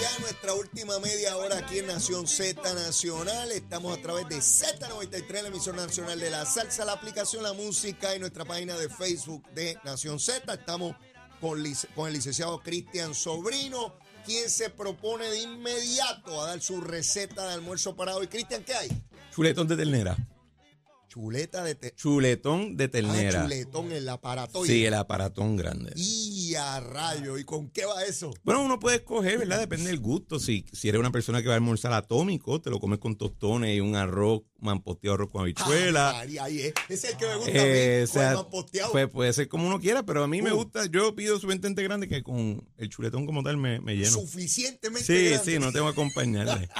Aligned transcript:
ya 0.00 0.18
nuestra 0.20 0.54
última 0.54 0.98
media 1.00 1.36
hora 1.36 1.58
aquí 1.58 1.78
en 1.78 1.86
Nación 1.86 2.26
Z 2.26 2.60
Nacional. 2.74 3.52
Estamos 3.52 3.98
a 3.98 4.00
través 4.00 4.28
de 4.28 4.36
Z93, 4.36 5.42
la 5.42 5.48
emisora 5.48 5.76
nacional 5.78 6.18
de 6.18 6.30
la 6.30 6.46
salsa, 6.46 6.84
la 6.84 6.92
aplicación 6.92 7.42
La 7.42 7.52
Música 7.52 8.14
y 8.14 8.18
nuestra 8.18 8.44
página 8.44 8.76
de 8.78 8.88
Facebook 8.88 9.42
de 9.54 9.76
Nación 9.84 10.18
Z. 10.18 10.54
Estamos 10.54 10.96
con, 11.40 11.62
con 11.94 12.08
el 12.08 12.14
licenciado 12.14 12.60
Cristian 12.60 13.14
Sobrino, 13.14 13.94
quien 14.24 14.48
se 14.48 14.70
propone 14.70 15.28
de 15.28 15.40
inmediato 15.42 16.40
a 16.40 16.46
dar 16.46 16.62
su 16.62 16.80
receta 16.80 17.46
de 17.48 17.54
almuerzo 17.54 17.94
para 17.94 18.16
hoy. 18.16 18.28
Cristian, 18.28 18.64
¿qué 18.64 18.74
hay? 18.74 19.02
Chuletón 19.34 19.68
de 19.68 19.76
ternera. 19.76 20.16
Chuleta 21.12 21.62
de 21.62 21.74
te 21.74 21.94
Chuletón 21.94 22.74
de 22.78 22.84
ah, 22.84 22.90
ternera. 22.90 23.42
chuletón, 23.42 23.92
el 23.92 24.08
aparato. 24.08 24.64
Sí, 24.64 24.86
el 24.86 24.94
aparatón 24.94 25.56
grande. 25.56 25.92
Y 25.94 26.41
a 26.54 26.80
rayo. 26.80 27.38
¿Y 27.38 27.44
con 27.44 27.68
qué 27.70 27.84
va 27.84 28.04
eso? 28.04 28.32
Bueno, 28.44 28.62
uno 28.62 28.78
puede 28.80 28.96
escoger, 28.96 29.38
¿verdad? 29.38 29.58
Depende 29.60 29.90
del 29.90 30.00
gusto. 30.00 30.38
Si, 30.40 30.64
si 30.72 30.88
eres 30.88 30.98
una 31.00 31.10
persona 31.12 31.40
que 31.42 31.48
va 31.48 31.54
a 31.54 31.56
almorzar 31.56 31.92
atómico, 31.92 32.60
te 32.60 32.70
lo 32.70 32.80
comes 32.80 32.98
con 32.98 33.16
tostones 33.16 33.76
y 33.76 33.80
un 33.80 33.94
arroz, 33.96 34.42
manposteado 34.58 35.14
arroz 35.14 35.30
con 35.30 35.42
habichuela. 35.42 36.18
Ay, 36.20 36.38
ay, 36.38 36.60
eh. 36.60 36.74
Ese 36.88 37.08
es 37.08 37.12
el 37.12 37.18
que 37.18 37.26
me 37.26 37.36
gusta 37.36 37.50
Eh, 37.52 37.56
a 37.56 37.60
o 37.60 37.64
mí, 37.64 37.72
con 37.72 38.00
el 38.02 38.08
sea, 38.08 38.34
mamposteado. 38.34 38.92
pues 38.92 39.08
puede 39.08 39.32
ser 39.32 39.48
como 39.48 39.66
uno 39.66 39.80
quiera, 39.80 40.02
pero 40.04 40.22
a 40.24 40.28
mí 40.28 40.42
me 40.42 40.52
Uh. 40.52 40.56
gusta, 40.56 40.86
yo 40.86 41.14
pido 41.14 41.34
suficientemente 41.36 41.82
grande 41.82 42.08
que 42.08 42.22
con 42.22 42.66
el 42.76 42.88
chuletón 42.88 43.26
como 43.26 43.42
tal 43.42 43.56
me, 43.56 43.80
me 43.80 43.96
lleno. 43.96 44.10
suficientemente 44.10 45.04
Sí, 45.06 45.30
grande. 45.30 45.52
sí, 45.52 45.58
no 45.58 45.72
tengo 45.72 45.86
que 45.86 45.92
acompañarle. 45.92 46.68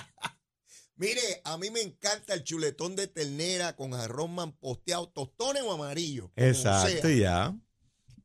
Mire, 0.97 1.41
a 1.45 1.57
mí 1.59 1.71
me 1.71 1.80
encanta 1.80 2.35
el 2.35 2.45
chuletón 2.45 2.95
de 2.95 3.09
ternera 3.09 3.75
con 3.75 3.93
arroz 3.95 4.30
mamposteado, 4.30 5.09
tostones 5.09 5.63
o 5.63 5.73
amarillo. 5.73 6.30
Exacto, 6.37 7.09
ya. 7.09 7.57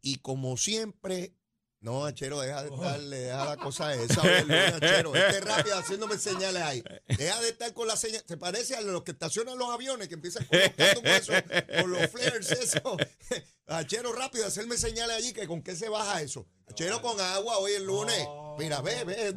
Y 0.02 0.18
como 0.18 0.58
siempre, 0.58 1.34
no, 1.80 2.05
Achero, 2.05 2.40
deja 2.41 2.63
de 2.63 2.70
estarle, 2.73 3.17
deja 3.17 3.45
la 3.45 3.58
cosa 3.58 3.94
esa, 3.94 4.22
¿verdad, 4.23 4.76
Achero. 4.84 5.16
Este 5.16 5.40
rápido 5.41 5.77
haciéndome 5.77 6.18
señales 6.18 6.62
ahí. 6.63 6.84
Deja 7.18 7.40
de 7.41 7.49
estar 7.49 7.74
con 7.74 7.88
la 7.88 7.96
señal. 7.96 8.24
Se 8.27 8.35
parece 8.38 8.76
a 8.76 8.82
los 8.82 9.04
que 9.04 9.12
estacionan 9.12 9.57
los 9.57 9.70
aviones, 9.70 10.07
que 10.07 10.15
empiezan 10.15 10.46
colocando 10.46 11.02
con, 11.02 11.07
eso, 11.12 11.34
con 11.82 11.91
los 11.91 12.10
flares, 12.12 12.52
eso. 12.52 12.98
Achero, 13.68 14.12
rápido, 14.13 14.46
hacerme 14.48 14.77
señales 14.77 15.18
allí, 15.18 15.34
que 15.34 15.46
con 15.48 15.62
qué 15.62 15.76
se 15.76 15.90
baja 15.90 16.21
eso. 16.21 16.48
Achero 16.70 17.02
con 17.02 17.20
agua 17.20 17.57
hoy 17.60 17.74
el 17.74 17.84
lunes. 17.85 18.26
Mira, 18.57 18.82
ve, 18.82 19.04
ve, 19.04 19.34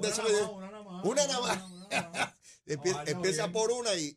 una 1.02 1.26
nada 1.26 1.40
más. 1.40 1.62
Empie- 2.66 3.02
empieza 3.08 3.50
por 3.50 3.70
una 3.72 3.94
y 3.96 4.16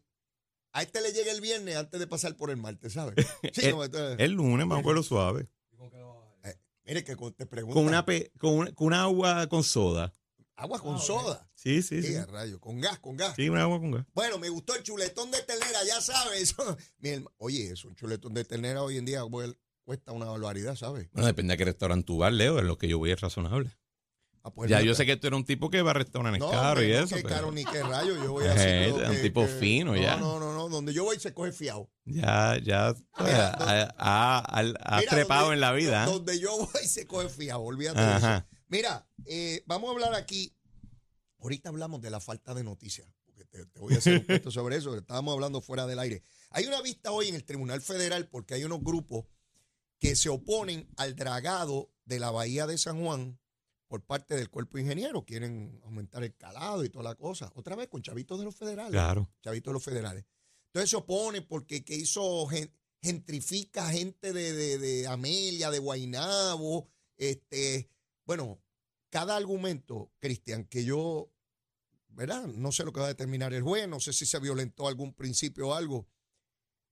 a 0.73 0.81
este 0.83 1.01
le 1.01 1.11
llega 1.11 1.31
el 1.31 1.41
viernes 1.41 1.75
antes 1.75 1.99
de 1.99 2.05
pasar 2.07 2.35
por 2.35 2.51
el 2.51 2.57
martes, 2.57 2.93
¿sabes? 2.93 3.15
Sí, 3.53 3.65
El- 3.65 3.71
como 3.71 3.83
esto- 3.83 4.11
El 4.13 4.31
lunes, 4.31 4.65
me 4.67 4.77
acuerdo 4.79 5.01
suave. 5.03 5.41
eh, 5.41 6.03
mire 6.85 7.03
que 7.03 7.15
te 7.15 7.45
pregunto. 7.45 7.75
Con 7.75 7.85
una, 7.87 8.05
pe- 8.05 8.31
con, 8.39 8.53
una- 8.53 8.71
con 8.73 8.87
una 8.87 9.03
agua 9.03 9.47
con 9.47 9.63
soda. 9.63 10.13
Agua 10.55 10.79
con 10.79 10.99
soda. 10.99 11.49
Sí, 11.55 11.81
sí, 11.81 12.01
sí. 12.01 12.09
Sí, 12.09 12.15
a 12.15 12.25
rayo, 12.27 12.59
con 12.59 12.79
gas, 12.79 12.99
con 12.99 13.17
gas. 13.17 13.33
Sí, 13.35 13.49
una 13.49 13.63
agua 13.63 13.79
con 13.79 13.91
gas. 13.91 14.05
Bueno, 14.13 14.37
me 14.37 14.49
gustó 14.49 14.75
el 14.75 14.83
chuletón 14.83 15.31
de 15.31 15.41
ternera, 15.41 15.83
ya 15.85 15.99
sabes. 15.99 16.41
Eso. 16.57 16.77
Mi 16.99 17.09
herma- 17.09 17.31
Oye, 17.37 17.71
eso, 17.71 17.87
un 17.87 17.95
chuletón 17.95 18.33
de 18.33 18.45
ternera 18.45 18.83
hoy 18.83 18.97
en 18.97 19.05
día 19.05 19.21
cuesta 19.83 20.11
una 20.11 20.25
barbaridad, 20.27 20.75
¿sabes? 20.75 21.09
Bueno, 21.11 21.27
depende 21.27 21.53
de 21.53 21.57
qué 21.57 21.65
restaurante 21.65 22.05
tú 22.05 22.19
vas, 22.19 22.31
Leo, 22.31 22.59
en 22.59 22.67
lo 22.67 22.77
que 22.77 22.87
yo 22.87 22.97
voy 22.99 23.11
es 23.11 23.19
razonable. 23.19 23.71
Ah, 24.45 24.53
pues 24.53 24.69
ya 24.69 24.79
no, 24.79 24.85
yo 24.85 24.93
sé 24.93 25.05
que 25.05 25.15
tú 25.15 25.27
eres 25.27 25.37
un 25.37 25.45
tipo 25.45 25.69
que 25.69 25.81
va 25.81 25.91
a 25.91 25.93
restaurantes 25.93 26.41
no, 26.41 26.49
caros 26.51 26.71
hombre, 26.83 26.89
y 26.89 26.91
no, 26.91 26.99
eso. 27.05 27.15
qué 27.15 27.21
pero 27.23 27.35
caro 27.35 27.51
ni 27.53 27.63
qué 27.63 27.81
rayo. 27.81 28.15
Yo 28.21 28.33
voy 28.33 28.45
a 28.47 28.57
sitios 28.57 29.07
un 29.09 29.15
que- 29.15 29.21
tipo 29.21 29.41
que- 29.45 29.47
fino, 29.53 29.91
no, 29.95 30.01
ya. 30.01 30.17
No, 30.17 30.37
no, 30.39 30.53
no. 30.53 30.67
Donde 30.67 30.93
yo 30.93 31.05
voy 31.05 31.17
se 31.19 31.33
coge 31.33 31.51
fiado. 31.53 31.89
Ya, 32.05 32.57
ya 32.61 32.93
ha, 33.97 34.73
Mira, 34.99 35.09
trepado 35.09 35.41
donde- 35.43 35.53
en 35.55 35.61
la 35.61 35.71
vida. 35.71 36.03
¿eh? 36.03 36.05
Donde 36.07 36.39
yo 36.39 36.57
voy 36.57 36.85
se 36.87 37.07
coge 37.07 37.29
fiado, 37.29 37.61
olvídate 37.61 38.01
de 38.01 38.17
eso. 38.17 38.45
Mira, 38.67 39.07
eh, 39.25 39.63
vamos 39.65 39.89
a 39.89 39.93
hablar 39.93 40.13
aquí. 40.15 40.55
Ahorita 41.39 41.69
hablamos 41.69 42.01
de 42.01 42.09
la 42.09 42.19
falta 42.19 42.53
de 42.53 42.63
noticias, 42.63 43.07
porque 43.25 43.45
te, 43.45 43.65
te 43.65 43.79
voy 43.79 43.93
a 43.93 43.97
hacer 43.97 44.19
un 44.19 44.25
cuento 44.25 44.51
sobre 44.51 44.77
eso. 44.77 44.95
Estábamos 44.97 45.33
hablando 45.33 45.61
fuera 45.61 45.85
del 45.85 45.99
aire. 45.99 46.23
Hay 46.51 46.65
una 46.65 46.81
vista 46.81 47.11
hoy 47.11 47.27
en 47.29 47.35
el 47.35 47.43
Tribunal 47.45 47.81
Federal 47.81 48.27
porque 48.27 48.53
hay 48.55 48.63
unos 48.63 48.81
grupos 48.81 49.25
que 49.99 50.15
se 50.15 50.29
oponen 50.29 50.89
al 50.97 51.15
dragado 51.15 51.91
de 52.05 52.19
la 52.19 52.31
Bahía 52.31 52.67
de 52.67 52.77
San 52.77 53.01
Juan 53.03 53.39
por 53.93 54.03
parte 54.03 54.35
del 54.35 54.49
cuerpo 54.49 54.79
ingeniero. 54.79 55.23
Quieren 55.23 55.79
aumentar 55.83 56.23
el 56.23 56.35
calado 56.35 56.83
y 56.83 56.89
toda 56.89 57.03
la 57.03 57.13
cosa. 57.13 57.51
Otra 57.53 57.75
vez 57.75 57.89
con 57.89 58.01
chavitos 58.01 58.39
de 58.39 58.45
los 58.45 58.55
federales 58.55 58.91
Claro. 58.91 59.29
chavitos 59.43 59.69
de 59.69 59.73
los 59.73 59.83
federales. 59.83 60.25
Entonces 60.69 60.89
se 60.89 60.95
opone 60.95 61.43
porque 61.43 61.85
que 61.85 61.93
hizo 61.95 62.47
gen- 62.47 62.73
gentrifica 63.03 63.87
gente 63.91 64.33
de, 64.33 64.51
de- 64.51 64.77
de 64.79 65.05
Amelia, 65.07 65.69
de 65.69 65.77
Guainabo, 65.77 66.89
este, 67.17 67.87
bueno, 68.25 68.59
cada 69.11 69.35
argumento, 69.35 70.11
Cristian, 70.17 70.63
que 70.65 70.83
yo, 70.85 71.29
¿verdad? 72.07 72.47
No 72.47 72.71
sé 72.71 72.85
lo 72.85 72.93
que 72.93 72.99
va 72.99 73.05
a 73.05 73.09
determinar 73.09 73.53
el 73.53 73.61
juez, 73.61 73.87
no 73.87 73.99
sé 73.99 74.11
si 74.11 74.25
se 74.25 74.39
violentó 74.39 74.87
algún 74.87 75.13
principio 75.13 75.67
o 75.67 75.73
algo, 75.75 76.07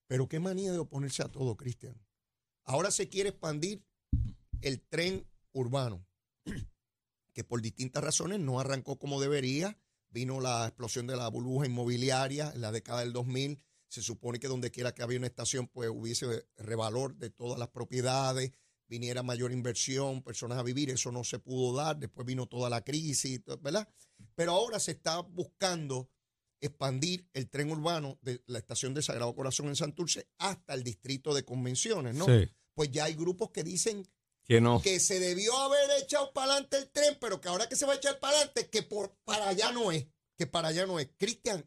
pero 0.06 0.28
qué 0.28 0.38
manía 0.38 0.70
de 0.70 0.78
oponerse 0.78 1.24
a 1.24 1.28
todo, 1.28 1.56
Cristian. 1.56 2.00
Ahora 2.62 2.92
se 2.92 3.08
quiere 3.08 3.30
expandir 3.30 3.82
el 4.60 4.80
tren 4.82 5.26
urbano, 5.50 6.06
que 7.32 7.44
por 7.44 7.62
distintas 7.62 8.04
razones 8.04 8.40
no 8.40 8.60
arrancó 8.60 8.98
como 8.98 9.20
debería, 9.20 9.76
vino 10.10 10.40
la 10.40 10.66
explosión 10.66 11.06
de 11.06 11.16
la 11.16 11.28
burbuja 11.28 11.66
inmobiliaria 11.66 12.52
en 12.54 12.60
la 12.60 12.72
década 12.72 13.00
del 13.00 13.12
2000. 13.12 13.60
Se 13.88 14.02
supone 14.02 14.38
que 14.38 14.48
donde 14.48 14.70
quiera 14.70 14.94
que 14.94 15.02
había 15.02 15.18
una 15.18 15.26
estación, 15.26 15.68
pues 15.68 15.90
hubiese 15.90 16.46
revalor 16.56 17.16
de 17.16 17.30
todas 17.30 17.58
las 17.58 17.68
propiedades, 17.68 18.52
viniera 18.86 19.22
mayor 19.22 19.52
inversión, 19.52 20.22
personas 20.22 20.58
a 20.58 20.62
vivir. 20.62 20.90
Eso 20.90 21.12
no 21.12 21.24
se 21.24 21.38
pudo 21.38 21.74
dar. 21.76 21.98
Después 21.98 22.26
vino 22.26 22.46
toda 22.46 22.70
la 22.70 22.82
crisis, 22.82 23.40
¿verdad? 23.60 23.88
Pero 24.34 24.52
ahora 24.52 24.78
se 24.78 24.92
está 24.92 25.20
buscando 25.20 26.10
expandir 26.60 27.28
el 27.32 27.48
tren 27.48 27.70
urbano 27.70 28.18
de 28.22 28.42
la 28.46 28.58
estación 28.58 28.94
de 28.94 29.02
Sagrado 29.02 29.34
Corazón 29.34 29.66
en 29.66 29.76
Santurce 29.76 30.28
hasta 30.38 30.74
el 30.74 30.84
distrito 30.84 31.34
de 31.34 31.44
convenciones, 31.44 32.14
¿no? 32.14 32.26
Sí. 32.26 32.48
Pues 32.74 32.90
ya 32.90 33.04
hay 33.04 33.14
grupos 33.14 33.50
que 33.50 33.64
dicen 33.64 34.06
Que 34.44 34.60
no. 34.60 34.82
que 34.82 34.98
se 34.98 35.20
debió 35.20 35.56
haber 35.56 36.02
echado 36.02 36.32
para 36.32 36.52
adelante 36.52 36.76
el 36.78 36.90
tren, 36.90 37.16
pero 37.20 37.40
que 37.40 37.48
ahora 37.48 37.68
que 37.68 37.76
se 37.76 37.86
va 37.86 37.92
a 37.92 37.96
echar 37.96 38.18
para 38.18 38.36
adelante, 38.36 38.68
que 38.68 38.82
por, 38.82 39.16
para 39.24 39.48
allá 39.48 39.70
no 39.70 39.92
es, 39.92 40.06
que 40.36 40.46
para 40.46 40.68
allá 40.68 40.84
no 40.84 40.98
es. 40.98 41.08
Cristian, 41.16 41.64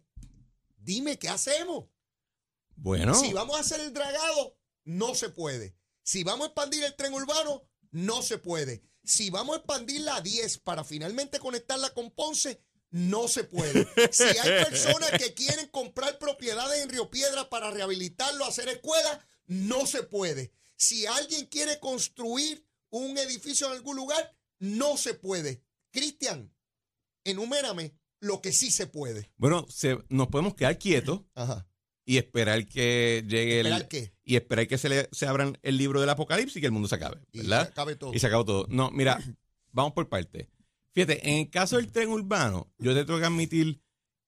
dime 0.78 1.18
qué 1.18 1.30
hacemos. 1.30 1.86
Bueno, 2.76 3.16
Si 3.16 3.32
vamos 3.32 3.56
a 3.56 3.62
hacer 3.62 3.80
el 3.80 3.94
dragado, 3.94 4.58
no 4.84 5.16
se 5.16 5.30
puede. 5.30 5.78
Si 6.04 6.24
vamos 6.24 6.46
a 6.46 6.48
expandir 6.48 6.84
el 6.84 6.96
tren 6.96 7.14
urbano, 7.14 7.64
no 7.92 8.22
se 8.22 8.38
puede. 8.38 8.84
Si 9.04 9.30
vamos 9.30 9.56
a 9.56 9.60
expandir 9.60 10.02
la 10.02 10.20
10 10.22 10.60
para 10.60 10.84
finalmente 10.84 11.40
conectarla 11.40 11.92
con 11.94 12.12
Ponce, 12.12 12.62
no 12.90 13.28
se 13.28 13.44
puede. 13.44 13.88
Si 14.12 14.24
hay 14.24 14.66
personas 14.66 15.12
que 15.12 15.34
quieren 15.34 15.68
comprar 15.68 16.18
propiedades 16.18 16.82
en 16.84 16.90
Río 16.90 17.10
Piedra 17.10 17.50
para 17.50 17.72
rehabilitarlo, 17.72 18.46
hacer 18.46 18.68
escuelas, 18.70 19.20
no 19.48 19.86
se 19.86 20.04
puede. 20.04 20.54
Si 20.78 21.06
alguien 21.06 21.46
quiere 21.46 21.80
construir 21.80 22.66
un 22.90 23.18
edificio 23.18 23.68
en 23.68 23.74
algún 23.74 23.96
lugar, 23.96 24.36
no 24.60 24.98
se 24.98 25.14
puede. 25.14 25.64
Cristian, 25.92 26.54
enumérame 27.24 27.94
lo 28.20 28.42
que 28.42 28.52
sí 28.52 28.72
se 28.72 28.88
puede. 28.88 29.32
bueno 29.38 29.66
se- 29.70 29.98
nos 30.10 30.28
podemos 30.28 30.56
quedar 30.56 30.78
quietos 30.78 31.22
Ajá. 31.36 31.68
y 32.06 32.18
esperar 32.18 32.66
que 32.68 33.24
llegue 33.28 33.60
el. 33.62 33.68
¿Esperar 33.68 33.88
qué? 33.88 34.14
Y 34.24 34.36
esperar 34.36 34.68
que 34.68 34.78
se, 34.78 34.90
le, 34.90 35.10
se 35.12 35.28
abran 35.28 35.58
el 35.62 35.78
libro 35.78 36.02
del 36.02 36.10
apocalipsis 36.10 36.58
y 36.58 36.60
que 36.62 36.66
el 36.68 36.72
mundo 36.72 36.88
se 36.88 36.96
acabe. 36.96 37.22
Y 37.32 37.40
¿Verdad? 37.40 37.66
se 37.66 37.72
acabe 37.72 37.96
todo. 37.96 38.14
Y 38.14 38.20
se 38.20 38.28
acabó 38.28 38.46
todo. 38.46 38.66
No, 38.70 38.92
mira, 38.92 39.20
vamos 39.72 39.94
por 39.94 40.10
parte. 40.10 40.50
Fíjate, 40.94 41.30
en 41.30 41.38
el 41.40 41.50
caso 41.50 41.76
del 41.76 41.92
tren 41.92 42.10
urbano, 42.10 42.72
yo 42.78 42.94
te 42.94 43.04
tengo 43.06 43.20
que 43.20 43.26
admitir 43.26 43.82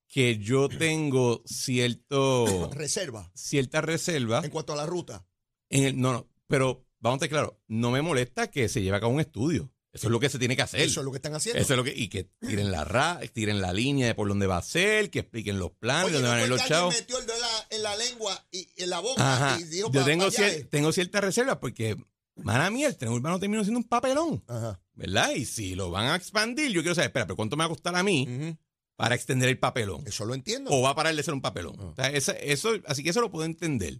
que 0.09 0.37
yo 0.37 0.67
tengo 0.69 1.41
cierto, 1.45 2.69
Reserva. 2.73 3.31
cierta 3.35 3.81
reserva 3.81 4.41
En 4.43 4.51
cuanto 4.51 4.73
a 4.73 4.75
la 4.75 4.85
ruta. 4.85 5.25
en 5.69 5.83
el. 5.85 5.99
No, 5.99 6.13
no, 6.13 6.27
pero 6.47 6.85
vamos 6.99 7.15
a 7.21 7.25
estar 7.25 7.29
claro, 7.29 7.61
no 7.67 7.91
me 7.91 8.01
molesta 8.01 8.49
que 8.49 8.67
se 8.69 8.81
lleve 8.81 8.97
a 8.97 8.99
cabo 8.99 9.13
un 9.13 9.19
estudio. 9.21 9.71
Eso 9.93 10.07
es 10.07 10.11
lo 10.11 10.19
que 10.19 10.29
se 10.29 10.37
tiene 10.37 10.55
que 10.55 10.61
hacer. 10.61 10.81
Eso 10.81 10.99
es 10.99 11.05
lo 11.05 11.11
que 11.11 11.17
están 11.17 11.33
haciendo. 11.33 11.59
Eso 11.59 11.73
es 11.73 11.77
lo 11.77 11.83
que, 11.83 11.93
y 11.95 12.07
que 12.07 12.25
tiren 12.41 12.71
la 12.71 12.83
ra, 12.83 13.19
tiren 13.33 13.61
la 13.61 13.73
línea 13.73 14.05
de 14.05 14.13
por 14.13 14.27
dónde 14.27 14.45
va 14.45 14.57
a 14.57 14.61
ser, 14.61 15.09
que 15.09 15.19
expliquen 15.19 15.57
los 15.57 15.71
planes, 15.71 16.05
Oye, 16.07 16.13
dónde 16.15 16.27
¿no 16.27 16.33
van 16.33 16.39
a 16.39 16.43
ir 16.43 16.49
los 16.49 16.65
chavos. 16.65 16.93
metió 16.93 17.17
el 17.17 17.25
dedo 17.25 17.35
en 17.35 17.41
la, 17.41 17.67
en 17.77 17.83
la 17.83 17.95
lengua 17.95 18.47
y 18.51 18.67
en 18.77 18.89
la 18.91 18.99
boca 18.99 19.33
Ajá. 19.33 19.59
y 19.59 19.63
dijo 19.63 19.91
Yo 19.91 20.05
tengo, 20.05 20.27
cier- 20.27 20.69
tengo 20.69 20.91
cierta 20.91 21.19
reserva 21.21 21.59
porque, 21.59 21.95
mala 22.35 22.69
mía, 22.69 22.87
el 22.89 22.97
tren 22.97 23.11
urbano 23.11 23.39
terminó 23.39 23.63
siendo 23.63 23.79
un 23.79 23.87
papelón, 23.87 24.43
Ajá. 24.47 24.79
¿verdad? 24.93 25.31
Y 25.31 25.45
si 25.45 25.73
lo 25.73 25.89
van 25.89 26.07
a 26.07 26.15
expandir, 26.15 26.69
yo 26.71 26.81
quiero 26.81 26.93
saber, 26.93 27.07
espera, 27.09 27.25
pero 27.25 27.35
¿cuánto 27.37 27.55
me 27.55 27.61
va 27.61 27.65
a 27.65 27.69
costar 27.69 27.95
a 27.95 28.03
mí 28.03 28.55
para 28.97 29.15
extender 29.15 29.49
el 29.49 29.57
papelón? 29.57 30.03
Eso 30.05 30.25
lo 30.25 30.35
entiendo. 30.35 30.69
¿O 30.71 30.81
va 30.83 30.91
a 30.91 30.95
parar 30.95 31.15
de 31.15 31.23
ser 31.23 31.33
un 31.33 31.41
papelón? 31.41 31.75
Ah. 31.79 31.85
O 31.85 31.95
sea, 31.95 32.09
esa- 32.11 32.33
eso, 32.33 32.69
así 32.85 33.01
que 33.01 33.09
eso 33.09 33.21
lo 33.21 33.31
puedo 33.31 33.45
entender. 33.45 33.99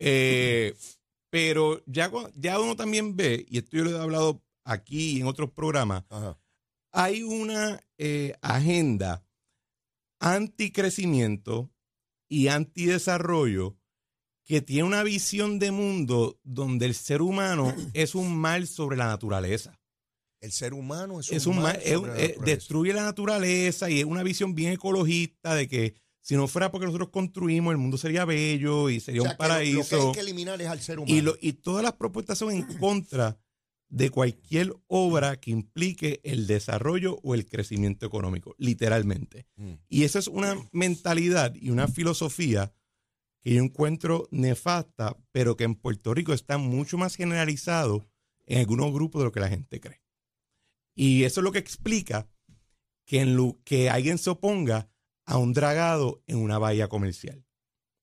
Eh, 0.00 0.74
pero 1.32 1.82
ya, 1.86 2.12
ya 2.34 2.60
uno 2.60 2.76
también 2.76 3.16
ve, 3.16 3.46
y 3.48 3.56
esto 3.56 3.78
yo 3.78 3.84
lo 3.84 3.96
he 3.96 3.98
hablado 3.98 4.44
aquí 4.64 5.16
y 5.16 5.20
en 5.22 5.26
otros 5.26 5.50
programas, 5.50 6.04
Ajá. 6.10 6.38
hay 6.92 7.22
una 7.22 7.80
eh, 7.96 8.34
agenda 8.42 9.24
anticrecimiento 10.20 11.72
y 12.28 12.48
antidesarrollo 12.48 13.78
que 14.44 14.60
tiene 14.60 14.82
una 14.82 15.02
visión 15.04 15.58
de 15.58 15.70
mundo 15.70 16.38
donde 16.42 16.84
el 16.84 16.94
ser 16.94 17.22
humano 17.22 17.74
es 17.94 18.14
un 18.14 18.36
mal 18.36 18.66
sobre 18.66 18.98
la 18.98 19.06
naturaleza. 19.06 19.80
El 20.38 20.52
ser 20.52 20.74
humano 20.74 21.20
es, 21.20 21.32
es 21.32 21.46
un, 21.46 21.62
mal 21.62 21.80
sobre 21.80 22.12
la 22.12 22.18
eh, 22.18 22.28
naturaleza. 22.28 22.44
destruye 22.44 22.92
la 22.92 23.04
naturaleza 23.04 23.88
y 23.88 24.00
es 24.00 24.04
una 24.04 24.22
visión 24.22 24.54
bien 24.54 24.74
ecologista 24.74 25.54
de 25.54 25.66
que 25.66 25.94
si 26.22 26.36
no 26.36 26.46
fuera 26.48 26.70
porque 26.70 26.86
nosotros 26.86 27.10
construimos, 27.10 27.72
el 27.72 27.78
mundo 27.78 27.98
sería 27.98 28.24
bello 28.24 28.88
y 28.88 29.00
sería 29.00 29.22
O 29.22 29.24
sea, 29.24 29.32
un 29.32 29.36
que 29.36 29.42
lo- 29.42 29.48
Lo, 29.48 29.54
que 29.54 29.58
paraíso. 29.88 30.06
hay 30.08 30.12
que 30.14 30.20
eliminar 30.20 30.62
es 30.62 30.68
al 30.68 30.80
ser 30.80 30.98
humano. 31.00 31.14
Y, 31.14 31.20
lo- 31.20 31.36
y 31.40 31.52
todas 31.54 31.82
las 31.82 31.92
propuestas 31.94 32.38
son 32.38 32.52
en 32.52 32.62
contra 32.78 33.38
de 33.88 34.08
cualquier 34.08 34.72
obra 34.86 35.38
que 35.38 35.50
implique 35.50 36.20
el 36.24 36.46
desarrollo 36.46 37.18
o 37.22 37.34
el 37.34 37.44
crecimiento 37.46 38.06
económico, 38.06 38.54
literalmente. 38.56 39.46
Mm. 39.56 39.72
Y 39.90 40.04
esa 40.04 40.18
es 40.18 40.28
una 40.28 40.56
mentalidad 40.72 41.54
y 41.54 41.68
una 41.68 41.88
filosofía 41.88 42.72
que 43.42 43.54
yo 43.54 43.62
encuentro 43.62 44.28
nefasta, 44.30 45.18
pero 45.32 45.56
que 45.56 45.64
en 45.64 45.74
Puerto 45.74 46.14
Rico 46.14 46.32
está 46.32 46.56
mucho 46.56 46.96
más 46.96 47.16
generalizado 47.16 48.06
en 48.46 48.60
algunos 48.60 48.92
grupos 48.94 49.20
de 49.20 49.24
lo 49.24 49.32
que 49.32 49.40
la 49.40 49.48
gente 49.48 49.80
cree. 49.80 50.00
Y 50.94 51.24
eso 51.24 51.40
es 51.40 51.44
lo 51.44 51.52
que 51.52 51.58
explica 51.58 52.28
que, 53.04 53.20
en 53.20 53.34
lu- 53.34 53.60
que 53.64 53.90
alguien 53.90 54.16
se 54.18 54.30
oponga 54.30 54.88
a 55.32 55.38
un 55.38 55.54
dragado 55.54 56.22
en 56.26 56.36
una 56.36 56.58
bahía 56.58 56.88
comercial, 56.88 57.42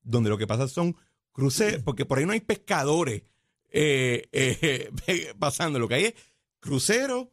donde 0.01 0.31
lo 0.31 0.37
que 0.39 0.47
pasa 0.47 0.67
son 0.67 0.95
cruceros, 1.31 1.83
porque 1.85 2.03
por 2.03 2.17
ahí 2.17 2.25
no 2.25 2.31
hay 2.33 2.39
pescadores 2.39 3.21
eh, 3.69 4.27
eh, 4.31 5.31
pasando, 5.39 5.77
lo 5.77 5.87
que 5.87 5.93
hay 5.93 6.05
es 6.05 6.13
cruceros, 6.59 7.27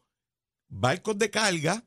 barcos 0.67 1.17
de 1.17 1.31
carga 1.31 1.83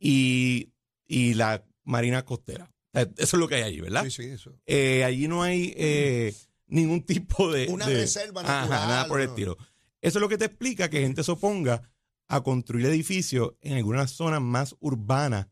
y, 0.00 0.72
y 1.06 1.34
la 1.34 1.62
marina 1.84 2.24
costera. 2.24 2.72
Sea, 2.94 3.02
Eso 3.18 3.36
es 3.36 3.40
lo 3.40 3.48
que 3.48 3.56
hay 3.56 3.62
allí, 3.64 3.80
¿verdad? 3.82 4.04
Sí, 4.04 4.10
sí, 4.10 4.22
eso. 4.30 4.58
Eh, 4.64 5.04
allí 5.04 5.28
no 5.28 5.42
hay 5.42 5.74
eh, 5.76 6.34
ningún 6.68 7.02
tipo 7.02 7.52
de... 7.52 7.66
Una 7.68 7.86
de- 7.86 7.96
reserva 7.96 8.40
Ajá, 8.40 8.66
nada 8.66 9.08
por 9.08 9.20
el 9.20 9.28
estilo. 9.28 9.58
Eso 10.00 10.18
es 10.18 10.22
lo 10.22 10.30
que 10.30 10.38
te 10.38 10.46
explica 10.46 10.88
que 10.88 11.02
gente 11.02 11.22
se 11.22 11.32
oponga 11.32 11.82
a 12.28 12.42
construir 12.42 12.86
edificios 12.86 13.52
en 13.60 13.74
algunas 13.74 14.10
zonas 14.12 14.40
más 14.40 14.74
urbanas 14.80 15.48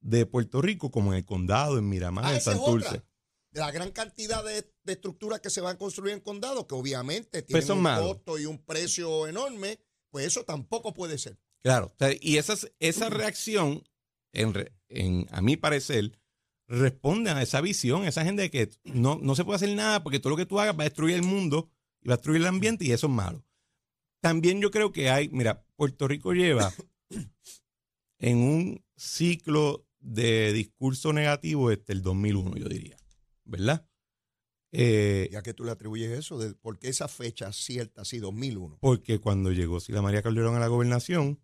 de 0.00 0.26
Puerto 0.26 0.60
Rico, 0.62 0.90
como 0.90 1.12
en 1.12 1.18
el 1.18 1.24
condado, 1.24 1.78
en 1.78 1.88
Miramar, 1.88 2.24
Ah, 2.26 2.34
en 2.34 2.40
Santurce. 2.40 2.88
otra. 2.88 3.04
La 3.52 3.70
gran 3.72 3.90
cantidad 3.90 4.44
de, 4.44 4.72
de 4.84 4.92
estructuras 4.92 5.40
que 5.40 5.50
se 5.50 5.60
van 5.60 5.74
a 5.74 5.78
construir 5.78 6.14
en 6.14 6.20
condado, 6.20 6.66
que 6.66 6.74
obviamente 6.74 7.42
tienen 7.42 7.70
un 7.72 7.84
costo 7.84 8.38
y 8.38 8.46
un 8.46 8.58
precio 8.58 9.26
enorme, 9.26 9.80
pues 10.10 10.26
eso 10.26 10.44
tampoco 10.44 10.94
puede 10.94 11.18
ser. 11.18 11.36
Claro, 11.62 11.92
y 12.20 12.36
esa, 12.38 12.54
esa 12.78 13.10
reacción, 13.10 13.82
en, 14.32 15.26
a 15.30 15.42
mi 15.42 15.56
parecer, 15.56 16.18
responde 16.68 17.30
a 17.30 17.42
esa 17.42 17.60
visión, 17.60 18.04
esa 18.04 18.24
gente 18.24 18.42
de 18.42 18.50
que 18.50 18.70
no, 18.84 19.18
no 19.20 19.34
se 19.34 19.44
puede 19.44 19.56
hacer 19.56 19.74
nada 19.74 20.02
porque 20.04 20.20
todo 20.20 20.30
lo 20.30 20.36
que 20.36 20.46
tú 20.46 20.60
hagas 20.60 20.78
va 20.78 20.82
a 20.84 20.88
destruir 20.88 21.16
el 21.16 21.24
mundo 21.24 21.68
y 22.00 22.08
va 22.08 22.14
a 22.14 22.16
destruir 22.16 22.40
el 22.40 22.46
ambiente 22.46 22.84
y 22.84 22.92
eso 22.92 23.08
es 23.08 23.12
malo. 23.12 23.44
También 24.22 24.60
yo 24.60 24.70
creo 24.70 24.92
que 24.92 25.10
hay, 25.10 25.28
mira, 25.30 25.66
Puerto 25.74 26.06
Rico 26.06 26.32
lleva 26.32 26.72
en 28.18 28.38
un 28.38 28.84
ciclo 28.96 29.86
de 30.00 30.52
discurso 30.52 31.12
negativo 31.12 31.70
desde 31.70 31.92
el 31.92 32.02
2001, 32.02 32.56
yo 32.56 32.68
diría, 32.68 32.96
¿verdad? 33.44 33.86
Eh, 34.72 35.28
Ya 35.32 35.42
que 35.42 35.52
tú 35.54 35.64
le 35.64 35.72
atribuyes 35.72 36.10
eso, 36.10 36.38
de, 36.38 36.54
¿por 36.54 36.78
qué 36.78 36.88
esa 36.88 37.08
fecha 37.08 37.52
cierta, 37.52 38.02
así 38.02 38.18
2001? 38.18 38.78
porque 38.80 39.18
cuando 39.18 39.50
llegó 39.52 39.80
Sila 39.80 40.00
María 40.02 40.22
Calderón 40.22 40.54
a 40.56 40.60
la 40.60 40.68
gobernación, 40.68 41.40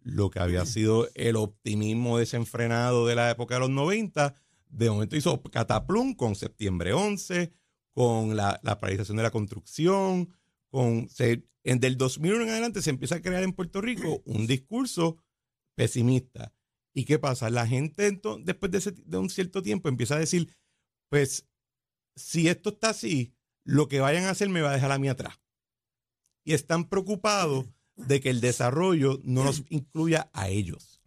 lo 0.00 0.30
que 0.30 0.38
había 0.38 0.66
sido 0.66 1.08
el 1.14 1.36
optimismo 1.36 2.18
desenfrenado 2.18 3.06
de 3.06 3.14
la 3.14 3.30
época 3.30 3.54
de 3.54 3.60
los 3.60 3.70
90, 3.70 4.34
de 4.68 4.90
momento 4.90 5.16
hizo 5.16 5.42
cataplum 5.42 6.14
con 6.14 6.34
septiembre 6.34 6.92
11, 6.94 7.52
con 7.92 8.34
la, 8.36 8.60
la 8.62 8.80
paralización 8.80 9.16
de 9.18 9.22
la 9.22 9.30
construcción, 9.30 10.34
con 10.68 11.08
se- 11.08 11.46
en, 11.64 11.80
del 11.80 11.96
2001 11.96 12.44
en 12.44 12.50
adelante 12.50 12.82
se 12.82 12.90
empieza 12.90 13.14
a 13.16 13.22
crear 13.22 13.42
en 13.42 13.52
Puerto 13.52 13.80
Rico 13.80 14.20
un 14.26 14.46
discurso 14.46 15.16
pesimista. 15.74 16.52
¿Y 16.94 17.04
qué 17.04 17.18
pasa? 17.18 17.50
La 17.50 17.66
gente 17.66 18.08
ento- 18.08 18.42
después 18.42 18.70
de, 18.72 18.78
ese- 18.78 18.92
de 18.92 19.18
un 19.18 19.28
cierto 19.28 19.62
tiempo 19.62 19.88
empieza 19.88 20.14
a 20.14 20.20
decir, 20.20 20.54
pues 21.10 21.46
si 22.16 22.48
esto 22.48 22.70
está 22.70 22.90
así, 22.90 23.34
lo 23.64 23.88
que 23.88 24.00
vayan 24.00 24.24
a 24.24 24.30
hacer 24.30 24.48
me 24.48 24.60
va 24.60 24.70
a 24.70 24.74
dejar 24.74 24.92
a 24.92 24.98
mí 24.98 25.08
atrás. 25.08 25.40
Y 26.44 26.52
están 26.54 26.88
preocupados 26.88 27.66
de 27.96 28.20
que 28.20 28.30
el 28.30 28.40
desarrollo 28.40 29.20
no 29.24 29.44
los 29.44 29.64
incluya 29.70 30.30
a 30.32 30.48
ellos. 30.48 31.00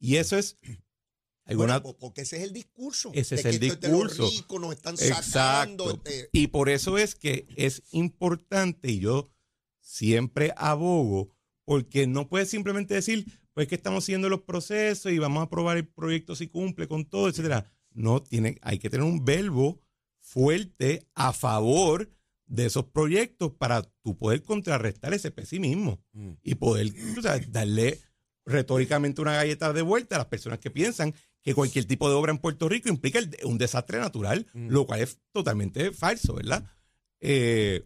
Y 0.00 0.16
eso 0.16 0.36
es 0.36 0.58
alguna, 1.44 1.78
Bueno, 1.78 1.82
po- 1.82 1.98
porque 1.98 2.22
ese 2.22 2.38
es 2.38 2.42
el 2.42 2.52
discurso. 2.52 3.10
Ese 3.14 3.36
de 3.36 3.40
es 3.40 3.46
el 3.46 3.54
esto 3.62 3.74
es 3.74 3.80
de 3.80 3.88
los 3.90 4.08
discurso. 4.08 4.30
ricos 4.36 4.60
nos 4.60 4.74
están 4.74 4.96
sacando. 4.96 5.84
Exacto. 5.90 6.10
este, 6.10 6.30
Y 6.32 6.48
por 6.48 6.68
eso 6.68 6.98
es 6.98 7.14
que 7.14 7.46
es 7.56 7.82
importante 7.92 8.90
y 8.90 8.98
yo 9.00 9.30
siempre 9.80 10.52
abogo 10.56 11.30
porque 11.64 12.06
no 12.06 12.28
puedes 12.28 12.48
simplemente 12.48 12.94
decir, 12.94 13.26
pues 13.58 13.66
que 13.66 13.74
estamos 13.74 14.04
siguiendo 14.04 14.28
los 14.28 14.42
procesos 14.42 15.10
y 15.10 15.18
vamos 15.18 15.40
a 15.40 15.46
aprobar 15.46 15.78
el 15.78 15.88
proyecto 15.88 16.36
si 16.36 16.46
cumple 16.46 16.86
con 16.86 17.04
todo, 17.04 17.28
etcétera. 17.28 17.68
No, 17.92 18.22
tiene, 18.22 18.56
hay 18.62 18.78
que 18.78 18.88
tener 18.88 19.04
un 19.04 19.24
verbo 19.24 19.80
fuerte 20.20 21.08
a 21.16 21.32
favor 21.32 22.08
de 22.46 22.66
esos 22.66 22.84
proyectos 22.84 23.50
para 23.58 23.82
tú 23.82 24.16
poder 24.16 24.44
contrarrestar 24.44 25.12
ese 25.12 25.32
pesimismo 25.32 26.00
mm. 26.12 26.30
y 26.44 26.54
poder 26.54 26.92
o 27.18 27.20
sea, 27.20 27.40
darle 27.48 27.98
retóricamente 28.46 29.20
una 29.22 29.34
galleta 29.34 29.72
de 29.72 29.82
vuelta 29.82 30.14
a 30.14 30.18
las 30.18 30.28
personas 30.28 30.60
que 30.60 30.70
piensan 30.70 31.12
que 31.42 31.52
cualquier 31.52 31.84
tipo 31.84 32.08
de 32.08 32.14
obra 32.14 32.30
en 32.30 32.38
Puerto 32.38 32.68
Rico 32.68 32.88
implica 32.88 33.18
el- 33.18 33.36
un 33.42 33.58
desastre 33.58 33.98
natural, 33.98 34.46
Mm. 34.54 34.68
lo 34.68 34.86
cual 34.86 35.00
es 35.00 35.18
totalmente 35.32 35.90
falso, 35.90 36.34
¿verdad? 36.34 36.64
Eh, 37.18 37.84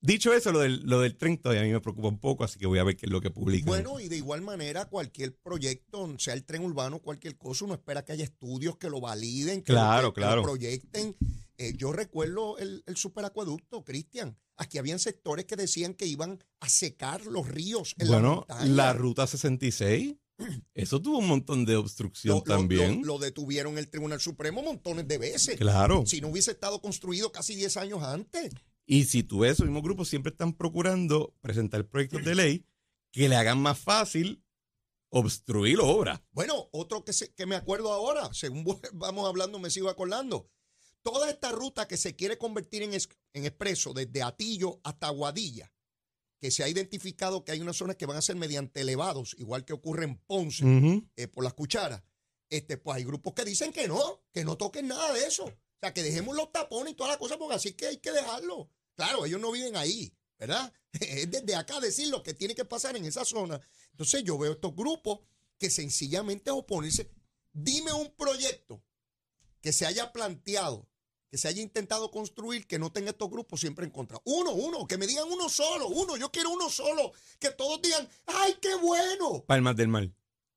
dicho 0.00 0.32
eso, 0.32 0.52
lo 0.52 0.60
del, 0.60 0.80
lo 0.86 1.00
del 1.00 1.16
tren 1.16 1.38
todavía 1.38 1.62
a 1.62 1.64
mí 1.64 1.72
me 1.72 1.80
preocupa 1.80 2.08
un 2.08 2.18
poco, 2.18 2.44
así 2.44 2.58
que 2.58 2.66
voy 2.66 2.78
a 2.78 2.84
ver 2.84 2.96
qué 2.96 3.06
es 3.06 3.12
lo 3.12 3.20
que 3.20 3.30
publican. 3.30 3.66
Bueno, 3.66 4.00
y 4.00 4.08
de 4.08 4.16
igual 4.16 4.42
manera, 4.42 4.86
cualquier 4.86 5.34
proyecto, 5.36 6.14
sea 6.18 6.34
el 6.34 6.44
tren 6.44 6.62
urbano, 6.64 7.00
cualquier 7.00 7.36
cosa, 7.36 7.64
uno 7.64 7.74
espera 7.74 8.04
que 8.04 8.12
haya 8.12 8.24
estudios 8.24 8.76
que 8.76 8.88
lo 8.90 9.00
validen, 9.00 9.60
que, 9.62 9.72
Claro, 9.72 10.08
lo, 10.08 10.12
que- 10.14 10.20
que 10.20 10.26
claro. 10.26 10.36
lo 10.38 10.42
proyecten. 10.42 11.16
Eh, 11.58 11.74
yo 11.76 11.92
recuerdo 11.92 12.56
el, 12.58 12.82
el 12.86 12.96
superacueducto, 12.96 13.84
Cristian. 13.84 14.36
Aquí 14.56 14.78
habían 14.78 14.98
sectores 14.98 15.44
que 15.46 15.56
decían 15.56 15.94
que 15.94 16.06
iban 16.06 16.42
a 16.60 16.68
secar 16.68 17.24
los 17.26 17.46
ríos 17.48 17.94
en 17.98 18.08
la 18.10 18.16
bueno, 18.16 18.34
montaña. 18.36 18.64
la 18.72 18.92
ruta 18.94 19.26
66, 19.26 20.14
eso 20.74 21.00
tuvo 21.02 21.18
un 21.18 21.26
montón 21.28 21.64
de 21.66 21.76
obstrucción 21.76 22.36
lo- 22.36 22.42
también. 22.42 23.00
Lo, 23.02 23.14
lo 23.14 23.18
detuvieron 23.18 23.76
el 23.78 23.88
Tribunal 23.90 24.20
Supremo 24.20 24.62
montones 24.62 25.06
de 25.06 25.18
veces. 25.18 25.56
claro. 25.58 26.04
Si 26.06 26.20
no 26.22 26.28
hubiese 26.28 26.50
estado 26.52 26.80
construido 26.80 27.30
casi 27.32 27.54
10 27.54 27.76
años 27.76 28.02
antes. 28.02 28.50
Y 28.92 29.04
si 29.04 29.22
tú 29.22 29.38
ves, 29.40 29.52
esos 29.52 29.66
mismos 29.66 29.84
grupos 29.84 30.08
siempre 30.08 30.30
están 30.32 30.52
procurando 30.52 31.32
presentar 31.40 31.86
proyectos 31.86 32.24
de 32.24 32.34
ley 32.34 32.66
que 33.12 33.28
le 33.28 33.36
hagan 33.36 33.60
más 33.60 33.78
fácil 33.78 34.42
obstruir 35.10 35.78
la 35.78 35.84
obra. 35.84 36.24
Bueno, 36.32 36.68
otro 36.72 37.04
que, 37.04 37.12
se- 37.12 37.32
que 37.34 37.46
me 37.46 37.54
acuerdo 37.54 37.92
ahora, 37.92 38.32
según 38.34 38.64
vamos 38.92 39.28
hablando, 39.28 39.58
me 39.60 39.70
sigo 39.70 39.88
acordando. 39.88 40.50
Toda 41.02 41.30
esta 41.30 41.52
ruta 41.52 41.86
que 41.86 41.96
se 41.96 42.16
quiere 42.16 42.36
convertir 42.36 42.82
en, 42.82 42.94
es- 42.94 43.08
en 43.32 43.44
expreso, 43.44 43.92
desde 43.94 44.22
Atillo 44.22 44.80
hasta 44.82 45.06
Aguadilla, 45.06 45.72
que 46.40 46.50
se 46.50 46.64
ha 46.64 46.68
identificado 46.68 47.44
que 47.44 47.52
hay 47.52 47.60
unas 47.60 47.76
zonas 47.76 47.94
que 47.94 48.06
van 48.06 48.16
a 48.16 48.22
ser 48.22 48.34
mediante 48.36 48.80
elevados, 48.80 49.36
igual 49.38 49.64
que 49.64 49.72
ocurre 49.72 50.04
en 50.04 50.16
Ponce, 50.18 50.64
eh, 51.16 51.28
por 51.28 51.44
las 51.44 51.54
cucharas. 51.54 52.02
Este, 52.48 52.76
pues 52.76 52.96
hay 52.96 53.04
grupos 53.04 53.34
que 53.34 53.44
dicen 53.44 53.72
que 53.72 53.86
no, 53.86 54.24
que 54.32 54.44
no 54.44 54.56
toquen 54.56 54.88
nada 54.88 55.12
de 55.12 55.26
eso. 55.26 55.44
O 55.44 55.78
sea, 55.80 55.94
que 55.94 56.02
dejemos 56.02 56.34
los 56.36 56.50
tapones 56.50 56.92
y 56.92 56.96
todas 56.96 57.10
las 57.12 57.18
cosas, 57.18 57.38
porque 57.38 57.54
así 57.54 57.72
que 57.74 57.86
hay 57.86 57.98
que 57.98 58.10
dejarlo. 58.10 58.68
Claro, 59.00 59.24
ellos 59.24 59.40
no 59.40 59.50
viven 59.50 59.76
ahí, 59.76 60.12
¿verdad? 60.38 60.70
Es 61.00 61.30
desde 61.30 61.54
acá 61.54 61.80
decir 61.80 62.08
lo 62.08 62.22
que 62.22 62.34
tiene 62.34 62.54
que 62.54 62.66
pasar 62.66 62.98
en 62.98 63.06
esa 63.06 63.24
zona. 63.24 63.58
Entonces 63.92 64.22
yo 64.24 64.36
veo 64.36 64.52
estos 64.52 64.76
grupos 64.76 65.20
que 65.56 65.70
sencillamente 65.70 66.50
oponerse. 66.50 67.10
Dime 67.50 67.94
un 67.94 68.14
proyecto 68.14 68.84
que 69.62 69.72
se 69.72 69.86
haya 69.86 70.12
planteado, 70.12 70.86
que 71.30 71.38
se 71.38 71.48
haya 71.48 71.62
intentado 71.62 72.10
construir, 72.10 72.66
que 72.66 72.78
no 72.78 72.92
tenga 72.92 73.12
estos 73.12 73.30
grupos 73.30 73.60
siempre 73.60 73.86
en 73.86 73.90
contra. 73.90 74.20
Uno, 74.24 74.52
uno, 74.52 74.86
que 74.86 74.98
me 74.98 75.06
digan 75.06 75.32
uno 75.32 75.48
solo, 75.48 75.88
uno, 75.88 76.18
yo 76.18 76.30
quiero 76.30 76.50
uno 76.50 76.68
solo, 76.68 77.14
que 77.38 77.52
todos 77.52 77.80
digan, 77.80 78.06
¡ay, 78.26 78.58
qué 78.60 78.74
bueno! 78.74 79.46
Palmas 79.46 79.76
del 79.76 79.88
Mar. 79.88 80.10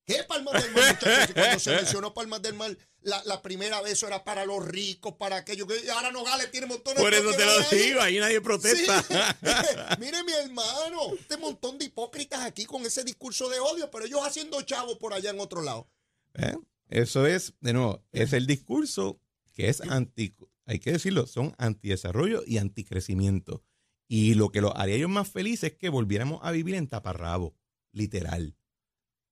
¿Qué 0.06 0.24
Palmas 0.28 0.62
del 0.62 0.74
Mar, 0.74 0.94
muchachos? 0.94 1.34
Cuando 1.34 1.60
se 1.60 1.76
mencionó 1.76 2.14
Palmas 2.14 2.42
del 2.42 2.56
Mar, 2.56 2.78
la, 3.02 3.24
la 3.26 3.42
primera 3.42 3.82
vez 3.82 3.94
eso 3.94 4.08
era 4.08 4.24
para 4.24 4.46
los 4.46 4.66
ricos, 4.66 5.14
para 5.14 5.38
aquellos 5.38 5.68
que 5.68 5.90
ahora 5.92 6.12
Nogales 6.12 6.52
tiene 6.52 6.68
montones 6.68 7.02
Por 7.02 7.14
eso 7.14 7.32
te 7.32 7.46
lo 7.46 7.62
digo, 7.70 8.02
ahí 8.02 8.20
nadie 8.20 8.42
protesta. 8.42 9.02
Sí. 9.04 9.14
Mire, 10.00 10.24
mi 10.24 10.34
hermano, 10.34 11.14
este 11.18 11.38
montón 11.38 11.78
de 11.78 11.86
hipócritas 11.86 12.42
aquí 12.42 12.66
con 12.66 12.86
ese 12.86 13.04
discurso 13.04 13.48
de 13.50 13.60
odio, 13.60 13.90
pero 13.92 14.06
ellos 14.06 14.22
haciendo 14.26 14.62
chavos 14.64 14.98
por 14.98 15.14
allá 15.14 15.30
en 15.30 15.40
otro 15.40 15.62
lado. 15.62 15.88
¿Eh? 16.34 16.56
Eso 16.90 17.26
es, 17.26 17.54
de 17.62 17.74
nuevo, 17.74 18.04
es 18.12 18.34
el 18.34 18.46
discurso 18.46 19.22
que 19.54 19.70
es 19.70 19.82
anti, 19.82 20.36
hay 20.66 20.80
que 20.80 20.92
decirlo, 20.92 21.28
son 21.28 21.56
antidesarrollo 21.58 22.44
y 22.46 22.58
anticrecimiento. 22.58 23.64
Y 24.08 24.34
lo 24.34 24.50
que 24.50 24.62
los 24.62 24.74
haría 24.76 24.96
ellos 24.96 25.10
más 25.10 25.30
felices 25.30 25.72
es 25.72 25.78
que 25.78 25.90
volviéramos 25.90 26.40
a 26.44 26.52
vivir 26.52 26.76
en 26.76 26.88
taparrabo, 26.88 27.56
literal. 27.92 28.56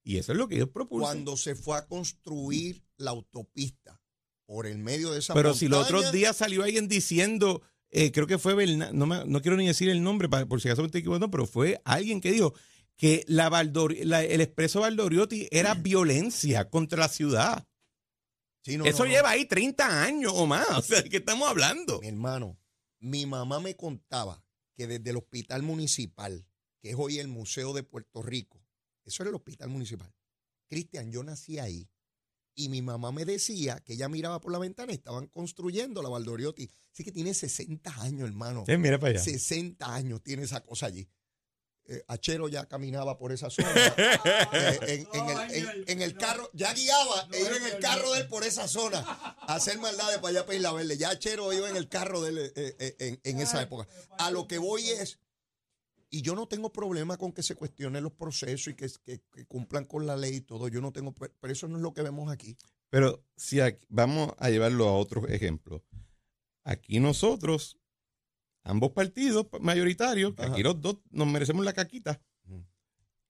Y 0.04 0.18
eso 0.18 0.32
es 0.32 0.38
lo 0.38 0.48
que 0.48 0.56
ellos 0.56 0.70
propulsan. 0.70 1.08
Cuando 1.18 1.38
se 1.38 1.56
fue 1.56 1.78
a 1.78 1.86
construir 1.88 2.84
la 2.98 3.12
autopista 3.12 4.02
por 4.46 4.66
el 4.68 4.78
medio 4.80 5.12
de 5.12 5.20
esa 5.20 5.34
Pero 5.34 5.54
si 5.54 5.68
los 5.68 5.86
otros 5.86 6.12
días 6.12 6.36
salió 6.38 6.64
alguien 6.64 6.88
diciendo, 6.88 7.62
eh, 7.90 8.12
creo 8.12 8.26
que 8.28 8.38
fue 8.40 8.54
Berna- 8.56 8.92
no, 8.92 9.06
me- 9.06 9.26
no 9.26 9.42
quiero 9.42 9.58
ni 9.58 9.68
decir 9.68 9.90
el 9.90 10.04
nombre 10.04 10.28
para- 10.28 10.46
por 10.48 10.60
si 10.62 10.68
acaso 10.68 10.82
me 10.82 10.88
estoy 10.88 11.00
equivocando, 11.02 11.30
pero 11.32 11.46
fue 11.46 11.82
alguien 11.86 12.20
que 12.20 12.32
dijo 12.32 12.54
que 12.98 13.24
la 13.28 13.48
el 13.62 14.42
expreso 14.42 14.82
Valdoriotti 14.82 15.48
era 15.52 15.74
violencia 15.76 16.70
contra 16.70 17.00
la 17.00 17.08
ciudad. 17.10 17.68
Sí, 18.64 18.78
no, 18.78 18.86
Eso 18.86 19.06
no. 19.06 19.10
lleva 19.10 19.32
ahí 19.32 19.46
30 19.46 20.04
años 20.04 20.34
o 20.36 20.46
más. 20.46 20.68
O 20.80 20.82
sea, 20.82 21.02
¿de 21.02 21.10
qué 21.10 21.18
estamos 21.18 21.48
hablando? 21.50 22.00
Mi 22.02 22.08
hermano, 22.08 22.60
mi 23.00 23.26
mamá 23.26 23.60
me 23.60 23.76
contaba 23.76 24.44
que 24.76 24.88
desde 24.88 25.10
el 25.12 25.18
hospital 25.18 25.64
municipal, 25.64 26.46
que 26.82 26.92
es 26.92 26.96
hoy 26.98 27.18
el 27.20 27.28
Museo 27.28 27.74
de 27.74 27.84
Puerto 27.84 28.22
Rico, 28.22 28.61
eso 29.06 29.24
era 29.24 29.30
el 29.30 29.36
hospital 29.36 29.70
municipal. 29.70 30.12
Cristian, 30.68 31.12
yo 31.12 31.24
nací 31.24 31.60
ahí. 31.60 31.90
Y 32.54 32.68
mi 32.70 32.82
mamá 32.82 33.12
me 33.12 33.24
decía 33.26 33.80
que 33.80 33.94
ella 33.94 34.10
miraba 34.10 34.42
por 34.42 34.52
la 34.52 34.60
ventana 34.60 34.92
y 34.92 34.96
estaban 34.96 35.28
construyendo 35.28 36.02
la 36.04 36.10
Valdoriotti. 36.10 36.70
Así 36.92 37.04
que 37.04 37.12
tiene 37.12 37.34
60 37.34 38.02
años, 38.02 38.28
hermano. 38.28 38.64
Sí, 38.68 38.76
mira 38.78 39.00
para 39.00 39.12
allá. 39.12 39.24
60 39.24 39.94
años 39.94 40.22
tiene 40.22 40.44
esa 40.44 40.62
cosa 40.62 40.88
allí. 40.88 41.08
Eh, 41.86 42.04
Achero 42.08 42.48
ya 42.50 42.68
caminaba 42.68 43.18
por 43.18 43.32
esa 43.32 43.50
zona. 43.50 43.72
eh, 44.54 45.08
en, 45.14 45.20
en 45.20 45.30
el, 45.30 45.52
en- 45.70 45.84
en 45.88 46.02
el 46.02 46.16
carro, 46.18 46.50
ya 46.54 46.74
guiaba, 46.74 47.28
e 47.32 47.40
iba 47.42 47.56
en 47.58 47.66
el 47.66 47.80
carro 47.80 48.12
de 48.14 48.20
él 48.22 48.28
por 48.28 48.44
esa 48.44 48.68
zona 48.68 49.00
a 49.00 49.56
hacer 49.56 49.80
maldades 49.80 50.18
para 50.20 50.30
allá 50.30 50.46
para 50.46 50.56
Isla 50.58 50.74
Verde. 50.74 50.98
Ya 50.98 51.10
Achero 51.10 51.52
iba 51.54 51.70
en 51.70 51.76
el 51.78 51.90
carro 51.90 52.22
de 52.22 52.30
él 52.30 52.38
eh, 52.56 52.76
eh, 52.80 52.96
en, 53.00 53.20
en 53.24 53.40
esa 53.42 53.62
época. 53.62 53.88
A 54.20 54.30
lo 54.30 54.48
que 54.48 54.58
voy 54.58 54.88
es, 54.90 55.20
y 56.14 56.22
yo 56.22 56.36
no 56.36 56.48
tengo 56.48 56.72
problema 56.72 57.18
con 57.18 57.32
que 57.32 57.42
se 57.42 57.56
cuestionen 57.56 58.04
los 58.04 58.12
procesos 58.14 58.68
y 58.68 58.76
que, 58.76 58.88
que- 59.04 59.22
que 59.32 59.46
cumplan 59.46 59.86
con 59.86 60.06
la 60.06 60.16
ley 60.18 60.36
y 60.36 60.42
todo. 60.42 60.68
Yo 60.68 60.82
no 60.82 60.92
tengo, 60.92 61.14
pero 61.16 61.54
eso 61.54 61.68
no 61.68 61.78
es 61.78 61.82
lo 61.82 61.94
que 61.94 62.02
vemos 62.04 62.32
aquí. 62.32 62.56
Pero 62.90 63.26
si 63.38 63.62
aquí- 63.62 63.86
vamos 63.90 64.34
a 64.38 64.50
llevarlo 64.50 64.88
a 64.90 64.94
otro 64.98 65.26
ejemplo. 65.28 65.84
Aquí 66.64 67.00
nosotros, 67.00 67.78
ambos 68.64 68.92
partidos 68.92 69.48
mayoritarios, 69.62 70.34
Ajá. 70.38 70.52
aquí 70.52 70.62
los 70.62 70.80
dos 70.82 70.98
nos 71.10 71.28
merecemos 71.28 71.64
la 71.66 71.74
caquita, 71.74 72.22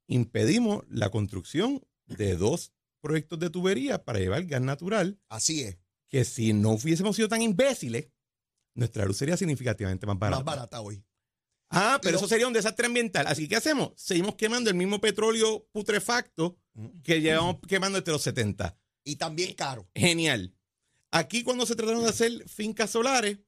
impedimos 0.08 0.84
la 0.90 1.10
construcción 1.10 1.82
de 2.08 2.36
dos 2.36 2.74
proyectos 3.00 3.40
de 3.40 3.50
tubería 3.50 4.04
para 4.04 4.20
llevar 4.20 4.46
gas 4.46 4.62
natural, 4.62 5.20
Así 5.30 5.62
es, 5.62 5.78
que 6.10 6.26
si 6.26 6.54
no 6.54 6.72
hubiésemos 6.72 7.16
sido 7.16 7.28
tan 7.30 7.42
imbéciles, 7.42 8.10
nuestra 8.76 9.06
luz 9.06 9.18
sería 9.18 9.38
significativamente 9.38 10.06
más 10.06 10.18
barata. 10.20 10.44
más 10.44 10.56
barata 10.56 10.82
hoy. 10.82 11.04
Ah, 11.72 12.00
pero 12.02 12.18
eso 12.18 12.28
sería 12.28 12.48
un 12.48 12.54
desastre 12.54 12.86
ambiental. 12.86 13.26
Así 13.28 13.44
que, 13.44 13.50
¿qué 13.50 13.56
hacemos? 13.56 13.94
Seguimos 13.96 14.36
quemando 14.36 14.70
el 14.70 14.76
mismo 14.76 15.00
petróleo 15.00 15.68
putrefacto 15.72 16.58
que 17.04 17.22
llevamos 17.22 17.58
quemando 17.68 18.00
desde 18.00 18.12
los 18.12 18.22
70. 18.22 18.78
Y 19.04 19.16
también 19.16 19.54
caro. 19.54 19.90
Genial. 19.96 20.54
Aquí 21.12 21.44
cuando 21.44 21.66
se 21.66 21.76
trataron 21.76 22.04
de 22.04 22.10
hacer 22.10 22.48
fincas 22.48 22.92
solares, 22.92 23.40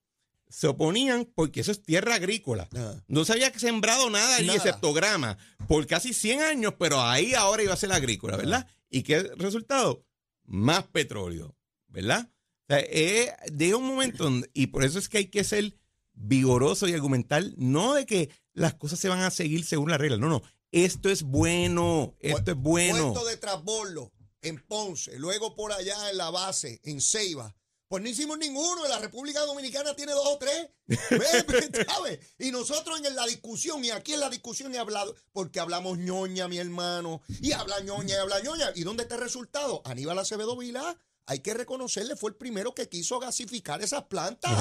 se 0.49 0.67
oponían 0.67 1.25
porque 1.25 1.61
eso 1.61 1.71
es 1.71 1.81
tierra 1.81 2.15
agrícola. 2.15 2.69
No 3.07 3.25
se 3.25 3.33
había 3.33 3.51
sembrado 3.57 4.09
nada 4.09 4.37
allí, 4.37 4.51
excepto 4.51 4.93
grama, 4.93 5.37
por 5.67 5.85
casi 5.87 6.13
100 6.13 6.41
años, 6.41 6.75
pero 6.77 7.01
ahí 7.01 7.33
ahora 7.33 7.63
iba 7.63 7.73
a 7.73 7.77
ser 7.77 7.91
agrícola, 7.91 8.37
¿verdad? 8.37 8.67
¿Y 8.89 9.03
qué 9.03 9.19
resultado? 9.35 10.05
Más 10.45 10.83
petróleo, 10.87 11.57
¿verdad? 11.87 12.29
O 12.29 12.65
sea, 12.67 12.79
eh, 12.81 13.33
un 13.75 13.85
momento, 13.87 14.29
y 14.53 14.67
por 14.67 14.83
eso 14.83 14.99
es 14.99 15.09
que 15.09 15.19
hay 15.19 15.27
que 15.27 15.43
ser 15.43 15.75
vigoroso 16.13 16.87
y 16.87 16.93
argumental, 16.93 17.53
no 17.57 17.93
de 17.93 18.05
que 18.05 18.29
las 18.53 18.75
cosas 18.75 18.99
se 18.99 19.09
van 19.09 19.21
a 19.21 19.31
seguir 19.31 19.65
según 19.65 19.89
la 19.89 19.97
regla, 19.97 20.17
no, 20.17 20.29
no, 20.29 20.41
esto 20.71 21.09
es 21.09 21.23
bueno, 21.23 22.15
esto 22.19 22.51
es 22.51 22.57
bueno. 22.57 23.13
Puesto 23.13 23.29
de 23.29 23.37
transbordo 23.37 24.11
en 24.41 24.59
Ponce, 24.59 25.17
luego 25.17 25.55
por 25.55 25.71
allá 25.71 26.09
en 26.09 26.17
la 26.17 26.29
base, 26.29 26.79
en 26.83 27.01
Ceiba. 27.01 27.55
Pues 27.87 28.01
no 28.01 28.09
hicimos 28.09 28.39
ninguno. 28.39 28.83
En 28.83 28.89
la 28.89 28.97
República 28.97 29.41
Dominicana 29.41 29.95
tiene 29.95 30.13
dos 30.13 30.25
o 30.25 30.39
tres. 30.39 30.67
¿Sabes? 31.87 32.19
Y 32.39 32.49
nosotros 32.49 32.99
en 33.05 33.15
la 33.15 33.27
discusión, 33.27 33.85
y 33.85 33.91
aquí 33.91 34.13
en 34.13 34.19
la 34.19 34.31
discusión 34.31 34.73
he 34.73 34.79
hablado, 34.79 35.15
porque 35.31 35.59
hablamos 35.59 35.99
ñoña, 35.99 36.47
mi 36.47 36.57
hermano, 36.57 37.21
y 37.39 37.51
habla 37.51 37.81
ñoña 37.81 38.15
y 38.15 38.17
habla 38.17 38.39
ñoña. 38.39 38.71
¿Y 38.73 38.81
dónde 38.81 39.03
está 39.03 39.13
el 39.13 39.21
resultado? 39.21 39.83
Aníbal 39.85 40.17
Acevedo 40.17 40.57
Vilá, 40.57 40.97
hay 41.27 41.41
que 41.41 41.53
reconocerle, 41.53 42.15
fue 42.15 42.31
el 42.31 42.35
primero 42.35 42.73
que 42.73 42.89
quiso 42.89 43.19
gasificar 43.19 43.83
esas 43.83 44.05
plantas. 44.05 44.59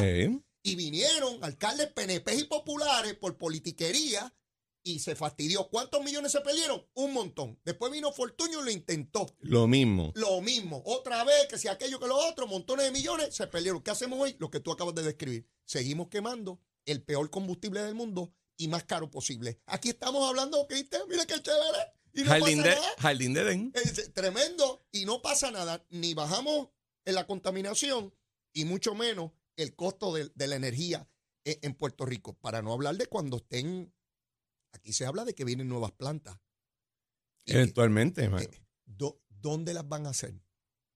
Y 0.62 0.76
vinieron 0.76 1.42
alcaldes 1.42 1.92
PNP 1.92 2.35
y 2.37 2.45
populares 2.45 3.14
por 3.14 3.37
politiquería 3.37 4.33
y 4.85 4.99
se 4.99 5.14
fastidió. 5.14 5.69
¿Cuántos 5.69 6.02
millones 6.04 6.33
se 6.33 6.40
perdieron? 6.40 6.87
Un 6.95 7.12
montón. 7.12 7.59
Después 7.64 7.90
vino 7.92 8.12
Fortuño 8.12 8.61
y 8.61 8.64
lo 8.64 8.71
intentó. 8.71 9.26
lo 9.40 9.66
mismo. 9.66 10.12
Lo 10.14 10.40
mismo. 10.40 10.83
Otra 10.87 11.25
vez, 11.25 11.47
que 11.49 11.59
si 11.59 11.69
aquello 11.69 12.00
que 12.00 12.07
lo 12.07 12.16
otro, 12.16 12.47
montones 12.47 12.87
de 12.87 12.92
millones 12.92 13.35
se 13.35 13.47
perdieron. 13.47 13.83
¿Qué 13.83 13.90
hacemos 13.90 14.21
hoy? 14.21 14.37
Lo 14.38 14.50
que 14.50 14.61
tú 14.61 14.73
acabas 14.73 14.95
de 14.95 15.02
describir. 15.02 15.47
Seguimos 15.64 16.09
quemando 16.09 16.61
el 16.85 17.02
peor 17.02 17.31
combustible 17.31 17.83
del 17.83 17.95
mundo 17.95 18.33
y 18.57 18.69
más 18.69 18.85
caro 18.85 19.11
posible. 19.11 19.61
Aquí 19.66 19.90
estamos 19.90 20.28
hablando, 20.28 20.66
Cristian, 20.66 21.02
mira 21.09 21.26
qué 21.26 21.40
chévere. 21.40 21.92
Y 22.14 22.23
no 22.23 22.31
Jardín 22.31 22.59
pasa 22.59 22.69
de, 22.69 22.75
nada. 22.75 22.95
Jardín 22.99 23.35
de 23.35 23.40
Edén. 23.40 23.73
Es 23.75 24.12
tremendo 24.12 24.85
y 24.92 25.04
no 25.07 25.23
pasa 25.23 25.50
nada, 25.50 25.85
ni 25.90 26.14
bajamos 26.14 26.69
en 27.04 27.14
la 27.14 27.26
contaminación 27.26 28.14
y 28.52 28.64
mucho 28.64 28.95
menos 28.95 29.33
el 29.62 29.75
costo 29.75 30.12
de, 30.14 30.31
de 30.35 30.47
la 30.47 30.57
energía 30.57 31.09
en, 31.45 31.59
en 31.62 31.75
Puerto 31.75 32.04
Rico. 32.07 32.35
Para 32.35 32.62
no 32.62 32.73
hablar 32.73 32.97
de 32.97 33.07
cuando 33.07 33.38
estén, 33.38 33.92
aquí 34.73 34.92
se 34.92 35.07
habla 35.07 35.25
de 35.25 35.35
que 35.35 35.45
vienen 35.45 35.69
nuevas 35.69 35.92
plantas. 35.92 36.38
Que- 37.45 37.54
Eventualmente, 37.54 38.25
eh, 38.25 38.50
do- 38.85 39.21
¿Dónde 39.28 39.75
las 39.75 39.88
van 39.88 40.07
a 40.07 40.11
hacer? 40.11 40.40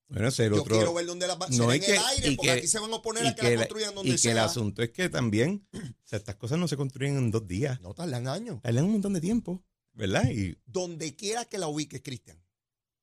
Bueno, 0.09 0.29
es 0.29 0.39
el 0.39 0.51
Yo 0.55 0.63
otro. 0.63 0.77
quiero 0.77 0.95
ver 0.95 1.05
dónde 1.05 1.27
las 1.27 1.37
van 1.37 1.51
a 1.51 1.53
hacer 1.53 1.67
No, 1.67 1.73
en 1.73 1.81
que- 1.81 1.97
el 1.97 1.99
aire, 1.99 2.37
porque 2.37 2.43
que- 2.53 2.59
aquí 2.59 2.67
se 2.69 2.79
van 2.79 2.93
a 2.93 2.97
oponer 2.97 3.25
y 3.25 3.27
a 3.27 3.35
que, 3.35 3.51
la- 3.57 3.63
construyan 3.67 3.95
donde 3.97 4.13
y 4.13 4.17
que 4.17 4.31
el 4.31 4.39
asunto 4.39 4.83
es 4.85 4.91
que 4.91 5.09
también 5.09 5.67
o 5.75 5.79
sea, 6.05 6.19
estas 6.21 6.37
cosas 6.37 6.59
no 6.59 6.69
se 6.69 6.77
construyen 6.77 7.17
en 7.17 7.31
dos 7.33 7.49
días. 7.49 7.81
No 7.81 7.93
tardan 7.93 8.29
años. 8.29 8.63
Tardan 8.63 8.85
un 8.85 8.93
montón 8.93 9.15
de 9.15 9.21
tiempo, 9.21 9.65
¿verdad? 9.95 10.31
Y 10.31 10.57
Donde 10.65 11.17
quiera 11.17 11.45
que 11.45 11.59
la 11.59 11.67
ubiques, 11.67 12.03
Cristian. 12.03 12.41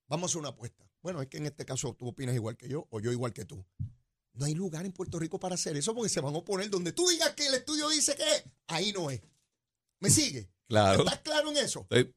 Vamos 0.08 0.24
a 0.24 0.32
hacer 0.32 0.38
una 0.40 0.48
apuesta. 0.50 0.90
Bueno, 1.02 1.20
es 1.20 1.28
que 1.28 1.36
en 1.36 1.44
este 1.44 1.66
caso 1.66 1.94
tú 1.94 2.08
opinas 2.08 2.34
igual 2.34 2.56
que 2.56 2.68
yo 2.70 2.86
o 2.88 3.00
yo 3.00 3.12
igual 3.12 3.34
que 3.34 3.44
tú. 3.44 3.66
No 4.34 4.46
hay 4.46 4.54
lugar 4.54 4.84
en 4.84 4.92
Puerto 4.92 5.18
Rico 5.18 5.38
para 5.38 5.54
hacer 5.54 5.76
eso 5.76 5.94
porque 5.94 6.08
se 6.08 6.20
van 6.20 6.34
a 6.34 6.38
oponer 6.38 6.68
donde 6.70 6.92
tú 6.92 7.08
digas 7.08 7.34
que 7.34 7.46
el 7.46 7.54
estudio 7.54 7.88
dice 7.88 8.14
que 8.16 8.22
es, 8.22 8.44
ahí 8.66 8.92
no 8.92 9.10
es. 9.10 9.20
¿Me 10.00 10.10
sigue? 10.10 10.50
claro, 10.68 11.00
¿Estás 11.04 11.20
claro 11.20 11.50
en 11.50 11.56
eso? 11.58 11.80
estoy 11.90 12.12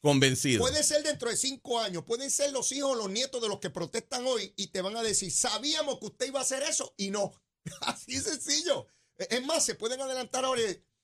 convencido. 0.00 0.60
Puede 0.60 0.82
ser 0.82 1.02
dentro 1.04 1.30
de 1.30 1.36
cinco 1.36 1.78
años, 1.78 2.04
pueden 2.04 2.30
ser 2.30 2.52
los 2.52 2.72
hijos 2.72 2.92
o 2.92 2.94
los 2.96 3.10
nietos 3.10 3.40
de 3.40 3.48
los 3.48 3.60
que 3.60 3.70
protestan 3.70 4.26
hoy 4.26 4.52
y 4.56 4.68
te 4.68 4.82
van 4.82 4.96
a 4.96 5.02
decir, 5.02 5.30
sabíamos 5.30 5.98
que 6.00 6.06
usted 6.06 6.26
iba 6.26 6.40
a 6.40 6.42
hacer 6.42 6.62
eso 6.64 6.92
y 6.96 7.10
no. 7.10 7.32
Así 7.82 8.18
sencillo. 8.18 8.86
Es 9.16 9.44
más, 9.46 9.64
se 9.64 9.74
pueden 9.76 10.00
adelantar 10.00 10.44
ahora. 10.44 10.62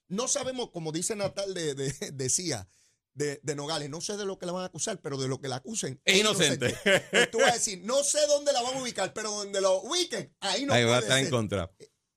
No 0.08 0.26
sabemos, 0.26 0.70
como 0.70 0.90
dice 0.90 1.14
Natal 1.14 1.54
de, 1.54 1.74
de- 1.74 2.10
decía, 2.12 2.68
de, 3.14 3.40
de 3.42 3.54
Nogales, 3.56 3.90
no 3.90 4.00
sé 4.00 4.16
de 4.16 4.24
lo 4.24 4.38
que 4.38 4.46
la 4.46 4.52
van 4.52 4.62
a 4.62 4.66
acusar, 4.66 5.00
pero 5.00 5.16
de 5.18 5.28
lo 5.28 5.40
que 5.40 5.48
la 5.48 5.56
acusen. 5.56 6.00
Es 6.04 6.18
inocente. 6.20 6.74
Pues 7.10 7.30
tú 7.30 7.38
vas 7.38 7.50
a 7.50 7.54
decir, 7.54 7.80
no 7.84 8.02
sé 8.04 8.18
dónde 8.28 8.52
la 8.52 8.62
van 8.62 8.76
a 8.76 8.82
ubicar, 8.82 9.12
pero 9.12 9.30
donde 9.30 9.60
lo 9.60 9.82
ubiquen, 9.82 10.34
ahí 10.40 10.64
no 10.66 10.72
Ahí 10.72 10.84
va 10.84 10.96
a 10.96 11.00
estar 11.00 11.18
en 11.18 11.28
contra. 11.30 11.70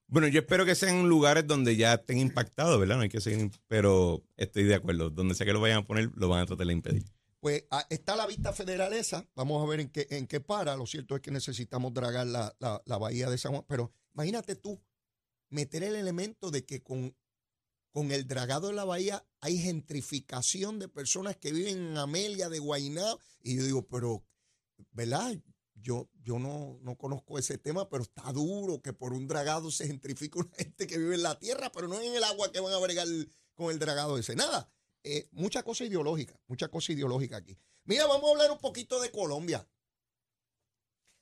Bueno, 0.08 0.28
yo 0.28 0.42
espero 0.42 0.66
que 0.66 0.76
sean 0.76 1.08
lugares 1.08 1.48
donde 1.48 1.76
ya 1.78 1.94
estén 1.94 2.18
impactados, 2.20 2.78
¿verdad? 2.80 2.98
No 2.98 3.04
hay 3.04 3.10
que 3.10 3.22
seguir, 3.22 3.50
pero 3.68 4.24
estoy 4.36 4.64
de 4.66 4.76
acuerdo. 4.76 5.10
Donde 5.10 5.36
sea 5.36 5.46
que 5.46 5.54
lo 5.54 5.62
vayan 5.62 5.78
a 5.80 5.88
poner, 5.88 6.10
lo 6.16 6.28
van 6.28 6.42
a 6.42 6.46
tratar 6.46 6.68
de 6.68 6.74
impedir. 6.74 7.06
Pues 7.40 7.64
ah, 7.72 7.88
está 7.90 8.16
la 8.16 8.28
vista 8.28 8.52
federal 8.54 8.94
esa, 8.94 9.26
vamos 9.36 9.64
a 9.64 9.68
ver 9.70 9.80
en 9.80 9.90
qué, 9.90 10.06
en 10.12 10.28
qué 10.28 10.42
para. 10.42 10.76
Lo 10.76 10.86
cierto 10.86 11.16
es 11.16 11.22
que 11.22 11.32
necesitamos 11.32 11.94
dragar 11.94 12.28
la, 12.28 12.54
la- 12.60 12.82
la 12.86 12.98
bahía 12.98 13.30
de 13.30 13.38
San 13.38 13.54
Juan, 13.54 13.66
pero 13.68 13.92
imagínate 14.14 14.56
tú 14.58 14.80
meter 15.50 15.84
el 15.84 15.96
elemento 15.96 16.52
de 16.52 16.66
que 16.66 16.84
con, 16.84 17.16
con 17.92 18.12
el 18.12 18.28
dragado 18.28 18.68
de 18.68 18.74
la 18.74 18.86
bahía 18.86 19.26
hay 19.42 19.58
gentrificación 19.58 20.80
de 20.80 20.88
personas 20.88 21.38
que 21.38 21.52
viven 21.52 21.78
en 21.78 21.98
Amelia, 21.98 22.50
de 22.50 22.60
Guaynabo, 22.60 23.20
y 23.42 23.58
yo 23.58 23.64
digo, 23.64 23.88
pero, 23.88 24.24
¿verdad? 24.92 25.38
Yo, 25.76 26.10
yo 26.22 26.38
no, 26.38 26.80
no 26.84 26.96
conozco 26.96 27.40
ese 27.40 27.58
tema, 27.58 27.90
pero 27.90 28.04
está 28.04 28.32
duro 28.32 28.82
que 28.82 28.94
por 28.94 29.14
un 29.14 29.28
dragado 29.28 29.72
se 29.72 29.88
gentrifica 29.88 30.40
una 30.40 30.54
gente 30.56 30.88
que 30.88 30.98
vive 30.98 31.16
en 31.16 31.24
la 31.24 31.40
tierra, 31.40 31.72
pero 31.72 31.88
no 31.88 32.00
en 32.00 32.14
el 32.14 32.24
agua 32.24 32.52
que 32.52 32.60
van 32.60 32.74
a 32.74 32.78
bregar 32.78 33.08
con 33.56 33.72
el 33.72 33.80
dragado 33.80 34.18
ese. 34.18 34.36
Nada, 34.36 34.72
eh, 35.04 35.28
mucha 35.32 35.64
cosa 35.64 35.84
ideológica, 35.84 36.40
mucha 36.48 36.68
cosa 36.70 36.94
ideológica 36.94 37.38
aquí. 37.38 37.58
Mira, 37.84 38.06
vamos 38.06 38.30
a 38.30 38.32
hablar 38.32 38.52
un 38.52 38.60
poquito 38.60 39.02
de 39.02 39.12
Colombia. 39.12 39.68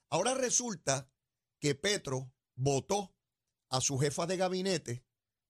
Ahora 0.09 0.33
resulta 0.33 1.09
que 1.59 1.75
Petro 1.75 2.33
votó 2.55 3.15
a 3.69 3.79
su 3.79 3.97
jefa 3.97 4.25
de 4.25 4.37
gabinete 4.37 5.05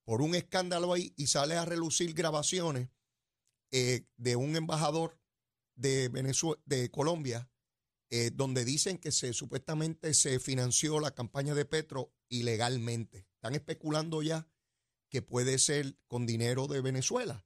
por 0.10 0.24
un 0.24 0.34
escándalo 0.34 0.92
ahí 0.92 1.13
y 1.18 1.28
sale 1.28 1.56
a 1.56 1.66
relucir 1.66 2.16
grabaciones 2.16 2.89
eh, 3.72 4.08
de 4.18 4.36
un 4.36 4.56
embajador 4.56 5.20
de, 5.75 6.12
Venezue- 6.12 6.58
de 6.66 6.89
Colombia 6.89 7.48
eh, 8.10 8.32
donde 8.34 8.66
dicen 8.66 8.98
que 8.98 9.12
se 9.12 9.34
supuestamente 9.34 10.16
se 10.16 10.39
financió 10.39 11.00
la 11.00 11.12
campaña 11.13 11.54
de 11.54 11.66
Petro 11.66 12.12
ilegalmente. 12.28 13.28
Están 13.36 13.54
especulando 13.54 14.24
ya 14.24 14.50
que 15.12 15.22
puede 15.22 15.60
ser 15.60 15.96
con 16.08 16.25
dinero 16.25 16.66
de 16.66 16.82
Venezuela. 16.82 17.46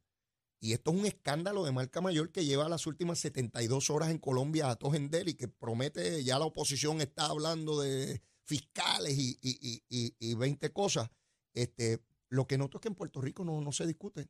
Y 0.61 0.71
esto 0.71 0.91
es 0.91 0.97
un 1.01 1.05
escándalo 1.05 1.65
de 1.65 1.73
marca 1.73 1.99
mayor 1.99 2.31
que 2.31 2.45
lleva 2.45 2.69
las 2.69 2.87
últimas 2.87 3.19
72 3.19 3.89
horas 3.89 4.09
en 4.09 4.19
Colombia 4.19 4.69
a 4.69 4.77
Tojender 4.77 5.27
y 5.27 5.33
que 5.33 5.49
promete, 5.49 6.23
ya 6.23 6.39
la 6.39 6.45
oposición 6.45 7.01
está 7.01 7.25
hablando 7.25 7.81
de 7.81 8.21
fiscales 8.45 9.17
y, 9.17 9.37
y, 9.41 9.83
y- 9.89 10.15
y 10.17 10.33
20 10.35 10.71
cosas. 10.71 11.09
Este, 11.53 11.99
lo 12.33 12.47
que 12.47 12.57
noto 12.57 12.77
es 12.77 12.81
que 12.81 12.87
en 12.89 12.95
Puerto 12.95 13.21
Rico 13.21 13.43
no, 13.45 13.61
no 13.61 13.71
se 13.71 13.85
discute. 13.85 14.27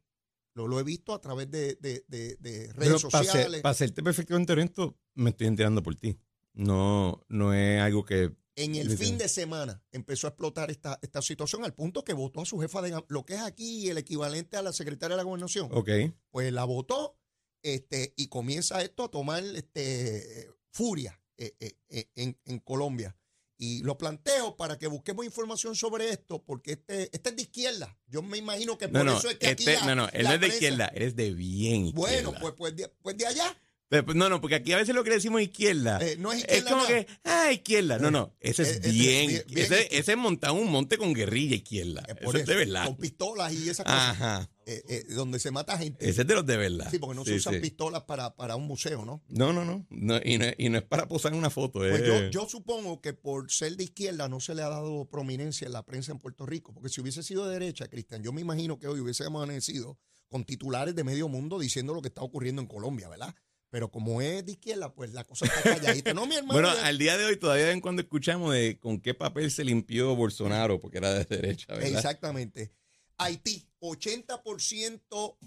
Lo, 0.55 0.67
lo 0.67 0.79
he 0.79 0.83
visto 0.83 1.13
a 1.13 1.21
través 1.21 1.49
de, 1.49 1.75
de- 1.75 2.03
de- 2.07 2.35
de 2.39 2.69
Pero 2.77 2.97
redes 2.97 3.01
sociales. 3.01 3.61
para 3.61 3.73
serte 3.73 4.03
perfectamente 4.03 4.53
honesto, 4.53 4.97
me 5.15 5.31
estoy 5.31 5.47
enterando 5.47 5.81
por 5.81 5.95
ti. 5.95 6.19
No, 6.53 7.23
no 7.29 7.53
es 7.53 7.81
algo 7.81 8.03
que. 8.05 8.35
En 8.55 8.75
el 8.75 8.95
fin 8.95 9.17
de 9.17 9.27
semana 9.29 9.83
empezó 9.91 10.27
a 10.27 10.29
explotar 10.29 10.69
esta, 10.69 10.99
esta 11.01 11.23
situación 11.23 11.63
al 11.65 11.73
punto 11.73 12.03
que 12.03 12.13
votó 12.13 12.41
a 12.41 12.45
su 12.45 12.59
jefa 12.59 12.83
de 12.83 13.01
lo 13.07 13.25
que 13.25 13.33
es 13.33 13.41
aquí 13.41 13.89
el 13.89 13.97
equivalente 13.97 14.57
a 14.57 14.61
la 14.61 14.71
secretaria 14.73 15.15
de 15.15 15.23
la 15.23 15.27
gobernación. 15.27 15.69
Ok. 15.71 15.89
Pues 16.29 16.53
la 16.53 16.63
votó 16.65 17.17
este, 17.63 18.13
y 18.15 18.27
comienza 18.27 18.83
esto 18.83 19.05
a 19.05 19.09
tomar 19.09 19.43
este, 19.43 20.51
furia 20.69 21.19
eh, 21.37 21.55
eh, 21.59 21.73
eh, 21.89 22.09
en, 22.13 22.37
en 22.45 22.59
Colombia. 22.59 23.17
Y 23.65 23.81
lo 23.81 23.97
planteo 23.97 24.57
para 24.57 24.77
que 24.77 24.87
busquemos 24.87 25.23
información 25.23 25.73
sobre 25.73 26.09
esto, 26.09 26.43
porque 26.43 26.73
este, 26.73 27.03
este 27.15 27.29
es 27.29 27.35
de 27.37 27.41
izquierda. 27.43 27.97
Yo 28.07 28.21
me 28.21 28.37
imagino 28.37 28.77
que 28.77 28.87
No, 28.89 28.99
por 28.99 29.05
no, 29.05 29.17
eso 29.17 29.29
es 29.29 29.37
que 29.37 29.47
aquí 29.47 29.63
este- 29.63 29.85
la- 29.85 29.95
no, 29.95 29.95
no, 30.03 30.09
él 30.11 30.23
no 30.25 30.33
es 30.33 30.39
de 30.41 30.47
prensa- 30.47 30.53
izquierda, 30.55 30.85
él 30.87 31.03
es 31.03 31.15
de 31.15 31.31
bien 31.33 31.85
izquierda. 31.85 32.07
Bueno, 32.09 32.33
pues, 32.41 32.53
pues, 32.57 32.75
de, 32.75 32.89
pues 33.01 33.17
de 33.17 33.25
allá. 33.25 33.57
Pues, 34.01 34.15
no, 34.17 34.29
no, 34.29 34.41
porque 34.41 34.55
aquí 34.55 34.71
a 34.71 34.77
veces 34.77 34.95
lo 34.95 35.03
que 35.03 35.09
le 35.11 35.17
decimos 35.17 35.41
izquierda. 35.41 35.99
Eh, 36.01 36.15
no 36.17 36.31
es 36.31 36.39
es 36.39 36.43
izquierda 36.45 36.69
como 36.71 36.83
nada. 36.83 37.03
que, 37.05 37.07
ah, 37.25 37.51
izquierda. 37.51 37.99
No, 37.99 38.09
no, 38.09 38.33
ese 38.39 38.63
Eh, 38.63 38.65
es 38.65 38.71
este, 38.77 38.89
bien. 38.91 39.29
ese, 39.55 39.87
ese 39.97 40.11
es 40.13 40.17
montar 40.17 40.51
un 40.51 40.71
monte 40.71 40.97
con 40.97 41.13
guerrilla 41.13 41.55
izquierda. 41.55 42.03
Eh, 42.07 42.15
Eso 42.21 42.37
es 42.37 42.45
de 42.45 42.55
verdad. 42.55 42.85
Con 42.85 42.97
pistolas 42.97 43.53
y 43.53 43.69
esas 43.69 43.85
cosas. 43.85 44.09
Ajá. 44.09 44.49
eh, 44.65 44.81
eh, 44.87 45.03
donde 45.13 45.39
se 45.39 45.51
mata 45.51 45.77
gente. 45.77 46.07
Ese 46.09 46.21
es 46.21 46.27
de 46.27 46.35
los 46.35 46.45
de 46.45 46.55
verdad. 46.55 46.87
Sí, 46.89 46.97
porque 46.97 47.15
no 47.15 47.25
se 47.25 47.31
Sí, 47.31 47.37
usan 47.37 47.55
sí. 47.55 47.59
pistolas 47.59 48.03
para, 48.03 48.33
para 48.35 48.55
un 48.55 48.65
museo, 48.65 49.03
¿no? 49.03 49.21
No, 49.27 49.51
no, 49.51 49.65
no. 49.65 49.85
No, 49.89 50.19
y, 50.23 50.37
no 50.37 50.45
es, 50.45 50.55
y 50.57 50.69
no 50.69 50.77
es 50.77 50.83
para 50.85 51.05
posar 51.07 51.33
en 51.33 51.37
una 51.39 51.49
foto. 51.49 51.79
Pues 51.79 51.99
es- 52.01 52.07
yo, 52.07 52.29
yo 52.29 52.47
supongo 52.47 53.01
que 53.01 53.11
por 53.13 53.51
ser 53.51 53.75
de 53.75 53.83
izquierda 53.83 54.29
no 54.29 54.39
se 54.39 54.55
le 54.55 54.61
ha 54.61 54.69
dado 54.69 55.03
prominencia 55.09 55.65
en 55.65 55.73
la 55.73 55.83
prensa 55.85 56.13
en 56.13 56.19
Puerto 56.19 56.45
Rico, 56.45 56.73
porque 56.73 56.87
si 56.87 57.01
hubiese 57.01 57.23
sido 57.23 57.45
de 57.45 57.59
derecha, 57.59 57.89
Cristian, 57.89 58.23
yo 58.23 58.31
me 58.31 58.39
imagino 58.39 58.79
que 58.79 58.87
hoy 58.87 59.01
hubiese 59.01 59.25
amanecido 59.25 59.99
con 60.29 60.45
titulares 60.45 60.95
de 60.95 61.03
medio 61.03 61.27
mundo 61.27 61.59
diciendo 61.59 61.93
lo 61.93 62.01
que 62.01 62.07
está 62.07 62.21
ocurriendo 62.21 62.61
en 62.61 62.67
Colombia, 62.69 63.09
¿verdad? 63.09 63.35
Pero 63.73 63.89
como 63.89 64.21
es 64.21 64.45
de 64.45 64.51
izquierda, 64.51 64.93
pues 64.93 65.13
la 65.13 65.23
cosa 65.23 65.47
está 65.47 65.63
calladita. 65.63 66.13
No, 66.13 66.27
mi 66.27 66.35
hermano. 66.35 66.53
Bueno, 66.53 66.71
ya- 66.75 66.85
al 66.85 66.99
día 66.99 67.17
de 67.17 67.25
hoy 67.25 67.37
todavía 67.37 67.63
de 67.63 67.69
vez 67.69 67.73
en 67.73 67.81
cuando 67.81 68.03
escuchamos 68.03 68.53
de 68.53 68.77
con 68.77 69.01
qué 69.01 69.15
papel 69.15 69.49
se 69.49 69.63
limpió 69.63 70.15
Bolsonaro, 70.15 70.79
porque 70.79 70.99
era 70.99 71.11
de 71.11 71.25
derecha, 71.25 71.73
¿verdad? 71.73 71.89
Exactamente. 71.89 72.71
Haití, 73.17 73.67
80% 73.79 75.37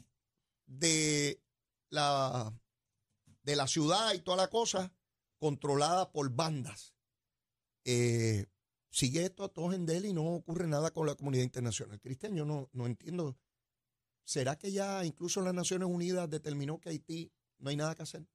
de 0.66 1.40
la, 1.88 2.52
de 3.44 3.54
la 3.54 3.68
ciudad 3.68 4.12
y 4.12 4.18
toda 4.18 4.38
la 4.38 4.50
cosa 4.50 4.92
controlada 5.38 6.10
por 6.10 6.28
bandas. 6.30 6.96
Eh, 7.84 8.46
sigue 8.90 9.24
esto 9.24 9.44
a 9.44 9.50
todos 9.52 9.72
en 9.72 9.86
Delhi 9.86 10.08
y 10.08 10.12
no 10.14 10.24
ocurre 10.34 10.66
nada 10.66 10.90
con 10.90 11.06
la 11.06 11.14
comunidad 11.14 11.44
internacional. 11.44 12.00
Cristian, 12.00 12.34
yo 12.34 12.44
no, 12.44 12.68
no 12.72 12.86
entiendo. 12.86 13.38
¿Será 14.24 14.58
que 14.58 14.72
ya 14.72 15.04
incluso 15.04 15.42
las 15.42 15.54
Naciones 15.54 15.88
Unidas 15.88 16.28
determinó 16.28 16.80
que 16.80 16.88
Haití 16.88 17.30
no 17.58 17.70
hay 17.70 17.76
nada 17.76 17.94
que 17.94 18.02
hacer? 18.02 18.26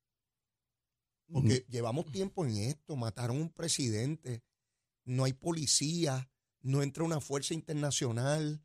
Porque 1.32 1.66
llevamos 1.70 2.12
tiempo 2.12 2.46
en 2.46 2.58
esto, 2.58 2.96
mataron 2.98 3.38
un 3.38 3.50
presidente, 3.50 4.44
no 5.06 5.24
hay 5.24 5.32
policía, 5.34 6.30
no 6.62 6.84
entra 6.84 7.04
una 7.06 7.22
fuerza 7.22 7.54
internacional, 7.54 8.62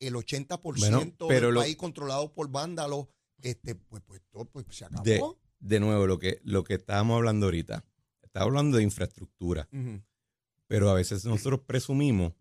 el 0.00 0.14
80% 0.14 0.58
Bueno, 0.78 1.14
pero 1.28 1.46
del 1.48 1.54
lo- 1.54 1.60
país 1.60 1.76
controlado 1.76 2.32
por 2.32 2.50
vándalos, 2.50 3.06
este, 3.42 3.74
pues, 3.74 4.02
pues, 4.06 4.22
todo, 4.30 4.46
pues 4.46 4.64
se 4.70 4.86
acabó. 4.86 5.04
De, 5.04 5.20
de 5.60 5.80
nuevo, 5.80 6.06
lo 6.06 6.18
que, 6.18 6.40
lo 6.42 6.64
que 6.64 6.74
estábamos 6.74 7.16
hablando 7.16 7.46
ahorita. 7.46 7.84
Estaba 8.22 8.46
hablando 8.46 8.76
de 8.78 8.82
infraestructura, 8.82 9.68
pero 10.66 10.90
a 10.90 10.94
veces 10.94 11.24
nosotros 11.24 11.60
presumimos 11.66 12.32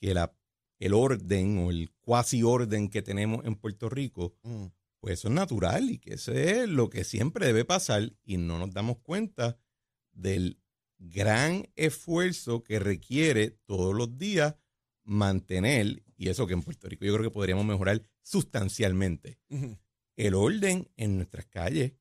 que 0.00 0.14
la, 0.14 0.34
el 0.80 0.94
orden 0.94 1.58
o 1.58 1.70
el 1.70 1.90
cuasi 2.00 2.42
orden 2.42 2.88
que 2.88 3.02
tenemos 3.02 3.44
en 3.44 3.54
Puerto 3.54 3.88
Rico. 3.88 4.34
Pues 5.00 5.14
eso 5.20 5.28
es 5.28 5.34
natural 5.34 5.90
y 5.90 5.98
que 5.98 6.14
eso 6.14 6.32
es 6.32 6.68
lo 6.68 6.90
que 6.90 7.04
siempre 7.04 7.46
debe 7.46 7.64
pasar 7.64 8.12
y 8.22 8.36
no 8.36 8.58
nos 8.58 8.72
damos 8.72 8.98
cuenta 8.98 9.58
del 10.12 10.60
gran 10.98 11.68
esfuerzo 11.76 12.62
que 12.62 12.78
requiere 12.78 13.50
todos 13.66 13.94
los 13.94 14.18
días 14.18 14.56
mantener, 15.04 16.02
y 16.16 16.28
eso 16.28 16.46
que 16.46 16.52
en 16.52 16.62
Puerto 16.62 16.88
Rico 16.88 17.04
yo 17.06 17.12
creo 17.14 17.24
que 17.24 17.34
podríamos 17.34 17.64
mejorar 17.64 18.02
sustancialmente, 18.22 19.38
el 20.16 20.34
orden 20.34 20.88
en 20.96 21.16
nuestras 21.16 21.46
calles. 21.46 21.94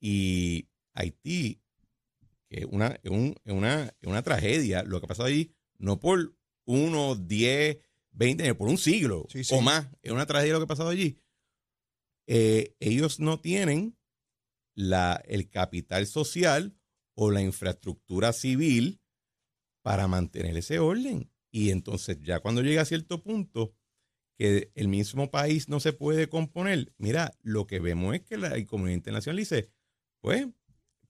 Y 0.00 0.68
Haití, 0.94 1.60
que 2.48 2.60
es 2.60 2.66
una, 2.70 2.98
es 3.02 3.10
un- 3.10 3.34
es 3.44 3.52
una, 3.52 3.84
es 4.00 4.08
una 4.08 4.22
tragedia, 4.22 4.82
lo 4.84 5.00
que 5.00 5.06
ha 5.06 5.08
pasado 5.08 5.28
allí, 5.28 5.52
no 5.78 5.98
por 6.00 6.34
uno, 6.64 7.16
diez, 7.16 7.78
veinte 8.12 8.44
años, 8.44 8.56
por 8.56 8.68
un 8.68 8.78
siglo 8.78 9.26
Sí, 9.28 9.44
sí. 9.44 9.54
o 9.54 9.60
más, 9.60 9.88
es 10.02 10.12
una 10.12 10.26
tragedia 10.26 10.52
lo 10.54 10.60
que 10.60 10.64
ha 10.64 10.68
pasado 10.68 10.88
allí. 10.90 11.18
Eh, 12.26 12.74
ellos 12.80 13.20
no 13.20 13.40
tienen 13.40 13.96
la, 14.74 15.22
el 15.26 15.50
capital 15.50 16.06
social 16.06 16.76
o 17.14 17.30
la 17.30 17.42
infraestructura 17.42 18.32
civil 18.32 19.00
para 19.82 20.08
mantener 20.08 20.56
ese 20.56 20.78
orden. 20.78 21.30
Y 21.50 21.70
entonces 21.70 22.18
ya 22.22 22.40
cuando 22.40 22.62
llega 22.62 22.82
a 22.82 22.86
cierto 22.86 23.22
punto 23.22 23.74
que 24.38 24.70
el 24.74 24.88
mismo 24.88 25.30
país 25.30 25.68
no 25.68 25.80
se 25.80 25.92
puede 25.92 26.28
componer, 26.28 26.94
mira, 26.96 27.36
lo 27.42 27.66
que 27.66 27.80
vemos 27.80 28.14
es 28.14 28.22
que 28.22 28.38
la 28.38 28.64
comunidad 28.66 28.96
internacional 28.96 29.36
dice, 29.36 29.70
pues, 30.20 30.46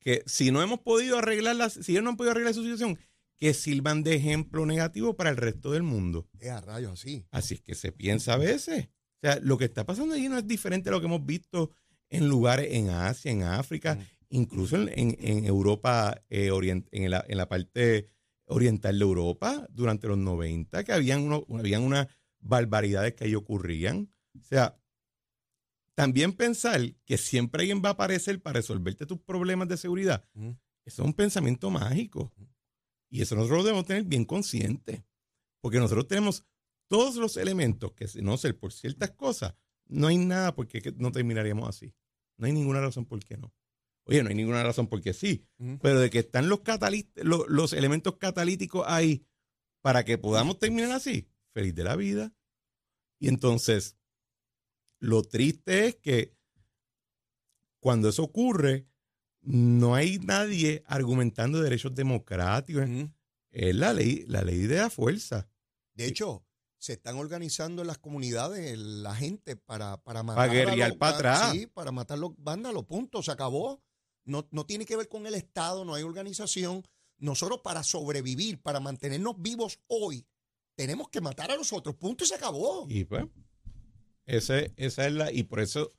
que 0.00 0.22
si 0.26 0.50
no 0.50 0.62
hemos 0.62 0.80
podido 0.80 1.18
arreglar 1.18 1.56
la, 1.56 1.70
si 1.70 1.92
ellos 1.92 2.02
no 2.02 2.10
han 2.10 2.16
podido 2.16 2.32
arreglar 2.32 2.54
su 2.54 2.62
situación, 2.62 2.98
que 3.36 3.54
sirvan 3.54 4.02
de 4.02 4.16
ejemplo 4.16 4.66
negativo 4.66 5.14
para 5.14 5.30
el 5.30 5.36
resto 5.36 5.72
del 5.72 5.82
mundo. 5.82 6.28
Es 6.40 6.50
a 6.50 6.60
rayos 6.60 6.92
así. 6.92 7.26
Así 7.30 7.54
es 7.54 7.62
que 7.62 7.74
se 7.74 7.92
piensa 7.92 8.34
a 8.34 8.36
veces. 8.38 8.88
O 9.22 9.26
sea, 9.26 9.38
lo 9.42 9.59
que 9.59 9.66
está 9.66 9.85
pasando 9.85 10.14
allí 10.14 10.28
no 10.28 10.38
es 10.38 10.46
diferente 10.46 10.88
a 10.88 10.92
lo 10.92 11.00
que 11.00 11.06
hemos 11.06 11.24
visto 11.26 11.70
en 12.09 12.28
lugares 12.28 12.68
en 12.72 12.88
Asia, 12.90 13.30
en 13.30 13.42
África, 13.42 13.96
Mm. 13.96 14.00
incluso 14.30 14.76
en, 14.76 14.88
en- 14.88 15.16
en 15.20 15.44
Europa, 15.44 16.22
eh, 16.30 16.50
orient- 16.50 16.88
en, 16.90 17.11
la, 17.11 17.24
en 17.28 17.37
la 17.37 17.48
parte 17.48 18.06
oriental 18.46 18.98
de 18.98 19.04
Europa, 19.04 19.66
durante 19.70 20.09
los 20.09 20.18
90, 20.18 20.83
que 20.85 20.92
habían, 20.92 21.20
uno- 21.22 21.44
habían 21.59 21.83
unas 21.83 22.09
barbaridades 22.40 23.14
que 23.14 23.24
ahí 23.24 23.35
ocurrían. 23.35 24.11
O 24.40 24.42
sea, 24.44 24.76
también 25.94 26.33
pensar 26.33 26.80
que 27.04 27.18
siempre 27.18 27.61
alguien 27.62 27.83
va 27.85 27.90
a 27.90 27.92
aparecer 27.92 28.40
para 28.40 28.54
resolverte 28.54 29.06
tus 29.06 29.20
problemas 29.20 29.68
de 29.68 29.76
seguridad, 29.76 30.24
Mm. 30.35 30.50
eso 30.85 31.02
es 31.02 31.06
un 31.06 31.12
pensamiento 31.14 31.70
mágico. 31.70 32.33
Y 33.11 33.20
eso 33.22 33.35
nosotros 33.35 33.59
lo 33.59 33.64
debemos 33.64 33.87
tener 33.87 34.04
bien 34.04 34.24
consciente. 34.24 35.04
Porque 35.61 35.78
nosotros 35.78 36.06
tenemos 36.09 36.44
todos 36.90 37.14
los 37.16 37.37
elementos 37.37 37.92
que, 37.92 38.07
no 38.20 38.37
ser 38.37 38.59
por 38.59 38.72
ciertas 38.72 39.12
cosas, 39.12 39.55
no 39.87 40.09
hay 40.09 40.18
nada 40.18 40.57
por 40.57 40.66
qué 40.66 40.83
que 40.83 40.90
no 40.90 41.12
terminaríamos 41.12 41.68
así. 41.68 41.94
No 42.37 42.46
hay 42.46 42.53
ninguna 42.53 42.81
razón 42.81 43.07
por 43.07 43.20
qué 43.24 43.37
no. 43.37 43.55
Oye, 44.05 44.24
no 44.24 44.29
hay 44.31 44.35
ninguna 44.35 44.64
razón 44.64 44.88
por 44.88 45.00
qué 45.00 45.12
sí. 45.12 45.46
Pero 45.81 46.00
de 46.00 46.11
que 46.11 46.18
están 46.18 46.48
los, 46.48 46.61
catalí- 46.64 47.09
lo- 47.14 47.46
los 47.46 47.72
elementos 47.74 48.16
catalíticos 48.16 48.85
ahí 48.88 49.24
para 49.83 50.05
que 50.05 50.18
podamos 50.18 50.59
terminar 50.59 50.90
así, 50.90 51.29
feliz 51.53 51.74
de 51.76 51.85
la 51.85 51.94
vida. 51.94 52.35
Y 53.20 53.29
entonces, 53.29 53.96
lo 54.98 55.22
triste 55.22 55.87
es 55.87 55.94
que 55.96 56.35
cuando 57.79 58.09
eso 58.09 58.24
ocurre, 58.24 58.88
no 59.42 59.94
hay 59.94 60.18
nadie 60.18 60.83
argumentando 60.87 61.61
derechos 61.62 61.94
democráticos. 61.94 62.85
Es 63.53 63.74
la 63.76 63.92
ley, 63.92 64.24
la 64.26 64.42
ley 64.42 64.62
de 64.66 64.76
la 64.79 64.90
fuerza. 64.90 65.48
De 65.94 66.07
hecho, 66.07 66.44
se 66.80 66.94
están 66.94 67.16
organizando 67.16 67.82
en 67.82 67.88
las 67.88 67.98
comunidades 67.98 68.76
la 68.78 69.14
gente 69.14 69.54
para, 69.54 70.02
para 70.02 70.22
matar. 70.22 70.48
Para 70.48 70.50
a 70.50 70.54
guerrear 70.54 70.88
los 70.88 70.98
para 70.98 71.14
atrás. 71.14 71.52
Sí, 71.52 71.66
para 71.66 71.92
matar 71.92 72.18
los 72.18 72.32
vándalos, 72.38 72.86
punto, 72.86 73.22
se 73.22 73.30
acabó. 73.30 73.82
No, 74.24 74.48
no 74.50 74.64
tiene 74.64 74.86
que 74.86 74.96
ver 74.96 75.06
con 75.06 75.26
el 75.26 75.34
Estado, 75.34 75.84
no 75.84 75.94
hay 75.94 76.02
organización. 76.02 76.82
Nosotros 77.18 77.60
para 77.62 77.82
sobrevivir, 77.82 78.62
para 78.62 78.80
mantenernos 78.80 79.40
vivos 79.40 79.78
hoy, 79.88 80.26
tenemos 80.74 81.10
que 81.10 81.20
matar 81.20 81.50
a 81.50 81.56
los 81.56 81.70
otros, 81.74 81.96
punto, 81.96 82.24
y 82.24 82.26
se 82.26 82.36
acabó. 82.36 82.86
Y 82.88 83.04
pues, 83.04 83.26
ese, 84.24 84.72
esa 84.76 85.06
es 85.06 85.12
la, 85.12 85.30
y 85.30 85.42
por 85.42 85.60
eso, 85.60 85.90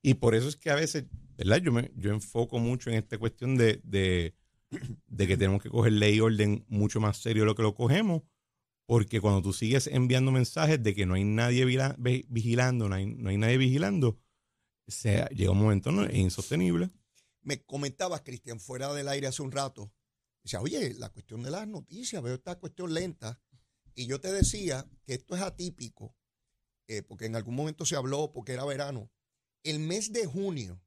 y 0.00 0.14
por 0.14 0.34
eso 0.34 0.48
es 0.48 0.56
que 0.56 0.70
a 0.70 0.76
veces, 0.76 1.04
¿verdad? 1.36 1.58
Yo 1.58 1.72
me, 1.72 1.92
yo 1.94 2.10
enfoco 2.10 2.58
mucho 2.58 2.88
en 2.88 2.96
esta 2.96 3.18
cuestión 3.18 3.58
de, 3.58 3.82
de, 3.84 4.34
de 5.08 5.26
que 5.26 5.36
tenemos 5.36 5.62
que 5.62 5.68
coger 5.68 5.92
ley 5.92 6.14
y 6.14 6.20
orden 6.20 6.64
mucho 6.68 7.00
más 7.00 7.18
serio 7.18 7.42
de 7.42 7.46
lo 7.46 7.54
que 7.54 7.62
lo 7.62 7.74
cogemos, 7.74 8.22
porque 8.86 9.20
cuando 9.20 9.42
tú 9.42 9.52
sigues 9.52 9.88
enviando 9.88 10.30
mensajes 10.30 10.82
de 10.82 10.94
que 10.94 11.06
no 11.06 11.14
hay 11.14 11.24
nadie 11.24 11.64
vigilando, 12.28 12.88
no 12.88 12.94
hay, 12.94 13.06
no 13.06 13.30
hay 13.30 13.36
nadie 13.36 13.58
vigilando, 13.58 14.18
se, 14.86 15.26
llega 15.34 15.50
un 15.50 15.58
momento 15.58 15.90
es 16.04 16.14
insostenible. 16.14 16.90
Me 17.42 17.64
comentabas, 17.64 18.22
Cristian, 18.22 18.60
fuera 18.60 18.92
del 18.94 19.08
aire 19.08 19.26
hace 19.26 19.42
un 19.42 19.52
rato. 19.52 19.92
Decía, 20.42 20.60
oye, 20.60 20.94
la 20.94 21.10
cuestión 21.10 21.42
de 21.42 21.50
las 21.50 21.66
noticias, 21.66 22.22
veo 22.22 22.34
esta 22.34 22.58
cuestión 22.58 22.94
lenta. 22.94 23.40
Y 23.94 24.06
yo 24.06 24.20
te 24.20 24.30
decía 24.30 24.88
que 25.04 25.14
esto 25.14 25.34
es 25.34 25.42
atípico, 25.42 26.14
eh, 26.86 27.02
porque 27.02 27.26
en 27.26 27.34
algún 27.34 27.56
momento 27.56 27.84
se 27.84 27.96
habló, 27.96 28.32
porque 28.32 28.52
era 28.52 28.64
verano. 28.64 29.10
El 29.64 29.80
mes 29.80 30.12
de 30.12 30.26
junio, 30.26 30.80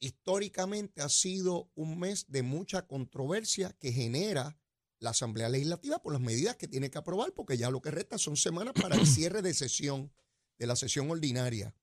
históricamente, 0.00 1.02
ha 1.02 1.08
sido 1.08 1.70
un 1.74 1.98
mes 2.00 2.26
de 2.28 2.42
mucha 2.42 2.86
controversia 2.86 3.76
que 3.78 3.92
genera 3.92 4.58
la 5.02 5.10
Asamblea 5.10 5.48
Legislativa 5.48 6.00
por 6.00 6.12
las 6.12 6.22
medidas 6.22 6.56
que 6.56 6.68
tiene 6.68 6.88
que 6.88 6.98
aprobar, 6.98 7.32
porque 7.32 7.56
ya 7.56 7.70
lo 7.70 7.82
que 7.82 7.90
resta 7.90 8.18
son 8.18 8.36
semanas 8.36 8.72
para 8.80 8.94
el 8.94 9.06
cierre 9.06 9.42
de 9.42 9.52
sesión, 9.52 10.12
de 10.58 10.66
la 10.66 10.76
sesión 10.76 11.10
ordinaria. 11.10 11.74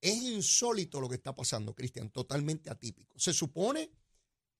Es 0.00 0.16
insólito 0.22 1.00
lo 1.00 1.08
que 1.08 1.16
está 1.16 1.34
pasando, 1.34 1.74
Cristian, 1.74 2.10
totalmente 2.10 2.70
atípico. 2.70 3.14
Se 3.18 3.32
supone 3.32 3.90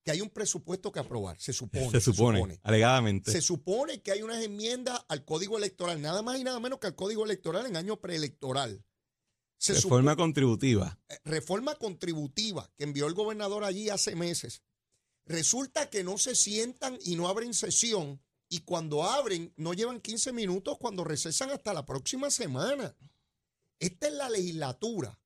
que 0.02 0.10
hay 0.10 0.22
un 0.22 0.30
presupuesto 0.30 0.90
que 0.90 1.00
aprobar, 1.00 1.38
se 1.38 1.52
supone. 1.52 1.90
Se 1.90 2.00
supone, 2.00 2.58
alegadamente. 2.62 3.30
Se 3.30 3.42
supone 3.42 4.00
que 4.00 4.12
hay 4.12 4.22
unas 4.22 4.42
enmiendas 4.42 5.04
al 5.06 5.26
código 5.26 5.58
electoral, 5.58 6.00
nada 6.00 6.22
más 6.22 6.38
y 6.40 6.44
nada 6.44 6.58
menos 6.60 6.78
que 6.78 6.86
al 6.86 6.94
código 6.94 7.24
electoral 7.24 7.66
en 7.66 7.76
año 7.76 8.00
preelectoral. 8.00 8.82
Se 9.58 9.74
reforma 9.74 10.16
contributiva. 10.16 10.98
Eh, 11.10 11.18
reforma 11.24 11.74
contributiva 11.74 12.72
que 12.76 12.84
envió 12.84 13.06
el 13.06 13.14
gobernador 13.14 13.64
allí 13.64 13.90
hace 13.90 14.16
meses. 14.16 14.62
Resulta 15.28 15.90
que 15.90 16.02
no 16.02 16.16
se 16.16 16.34
sientan 16.34 16.98
y 17.04 17.14
no 17.14 17.28
abren 17.28 17.52
sesión 17.52 18.18
y 18.48 18.60
cuando 18.60 19.04
abren 19.04 19.52
no 19.56 19.74
llevan 19.74 20.00
15 20.00 20.32
minutos 20.32 20.78
cuando 20.78 21.04
recesan 21.04 21.50
hasta 21.50 21.74
la 21.74 21.84
próxima 21.84 22.30
semana. 22.30 22.96
Esta 23.78 24.08
es 24.08 24.14
la 24.14 24.30
legislatura 24.30 25.20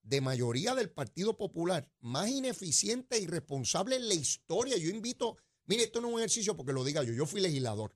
de 0.00 0.22
mayoría 0.22 0.74
del 0.74 0.88
Partido 0.88 1.36
Popular 1.36 1.92
más 2.00 2.30
ineficiente 2.30 3.16
e 3.16 3.20
irresponsable 3.20 3.96
en 3.96 4.08
la 4.08 4.14
historia. 4.14 4.78
Yo 4.78 4.88
invito, 4.88 5.36
mire, 5.66 5.84
esto 5.84 6.00
no 6.00 6.08
es 6.08 6.14
un 6.14 6.20
ejercicio 6.20 6.56
porque 6.56 6.72
lo 6.72 6.82
diga 6.82 7.02
yo, 7.02 7.12
yo 7.12 7.26
fui 7.26 7.42
legislador 7.42 7.94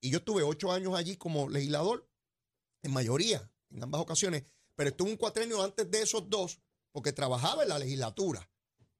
y 0.00 0.10
yo 0.10 0.18
estuve 0.18 0.44
ocho 0.44 0.70
años 0.70 0.94
allí 0.94 1.16
como 1.16 1.48
legislador, 1.48 2.08
en 2.82 2.92
mayoría, 2.92 3.50
en 3.70 3.82
ambas 3.82 4.00
ocasiones, 4.00 4.44
pero 4.76 4.90
estuve 4.90 5.10
un 5.10 5.16
cuatrenio 5.16 5.60
antes 5.60 5.90
de 5.90 6.02
esos 6.02 6.30
dos 6.30 6.60
porque 6.92 7.12
trabajaba 7.12 7.64
en 7.64 7.70
la 7.70 7.80
legislatura 7.80 8.48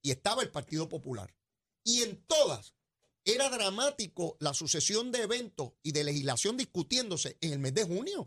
y 0.06 0.12
estaba 0.12 0.42
el 0.42 0.52
Partido 0.52 0.88
Popular. 0.88 1.34
Y 1.82 2.04
en 2.04 2.24
todas 2.26 2.76
era 3.24 3.48
dramático 3.48 4.36
la 4.38 4.54
sucesión 4.54 5.10
de 5.10 5.22
eventos 5.22 5.72
y 5.82 5.90
de 5.90 6.04
legislación 6.04 6.56
discutiéndose 6.56 7.36
en 7.40 7.54
el 7.54 7.58
mes 7.58 7.74
de 7.74 7.82
junio. 7.82 8.24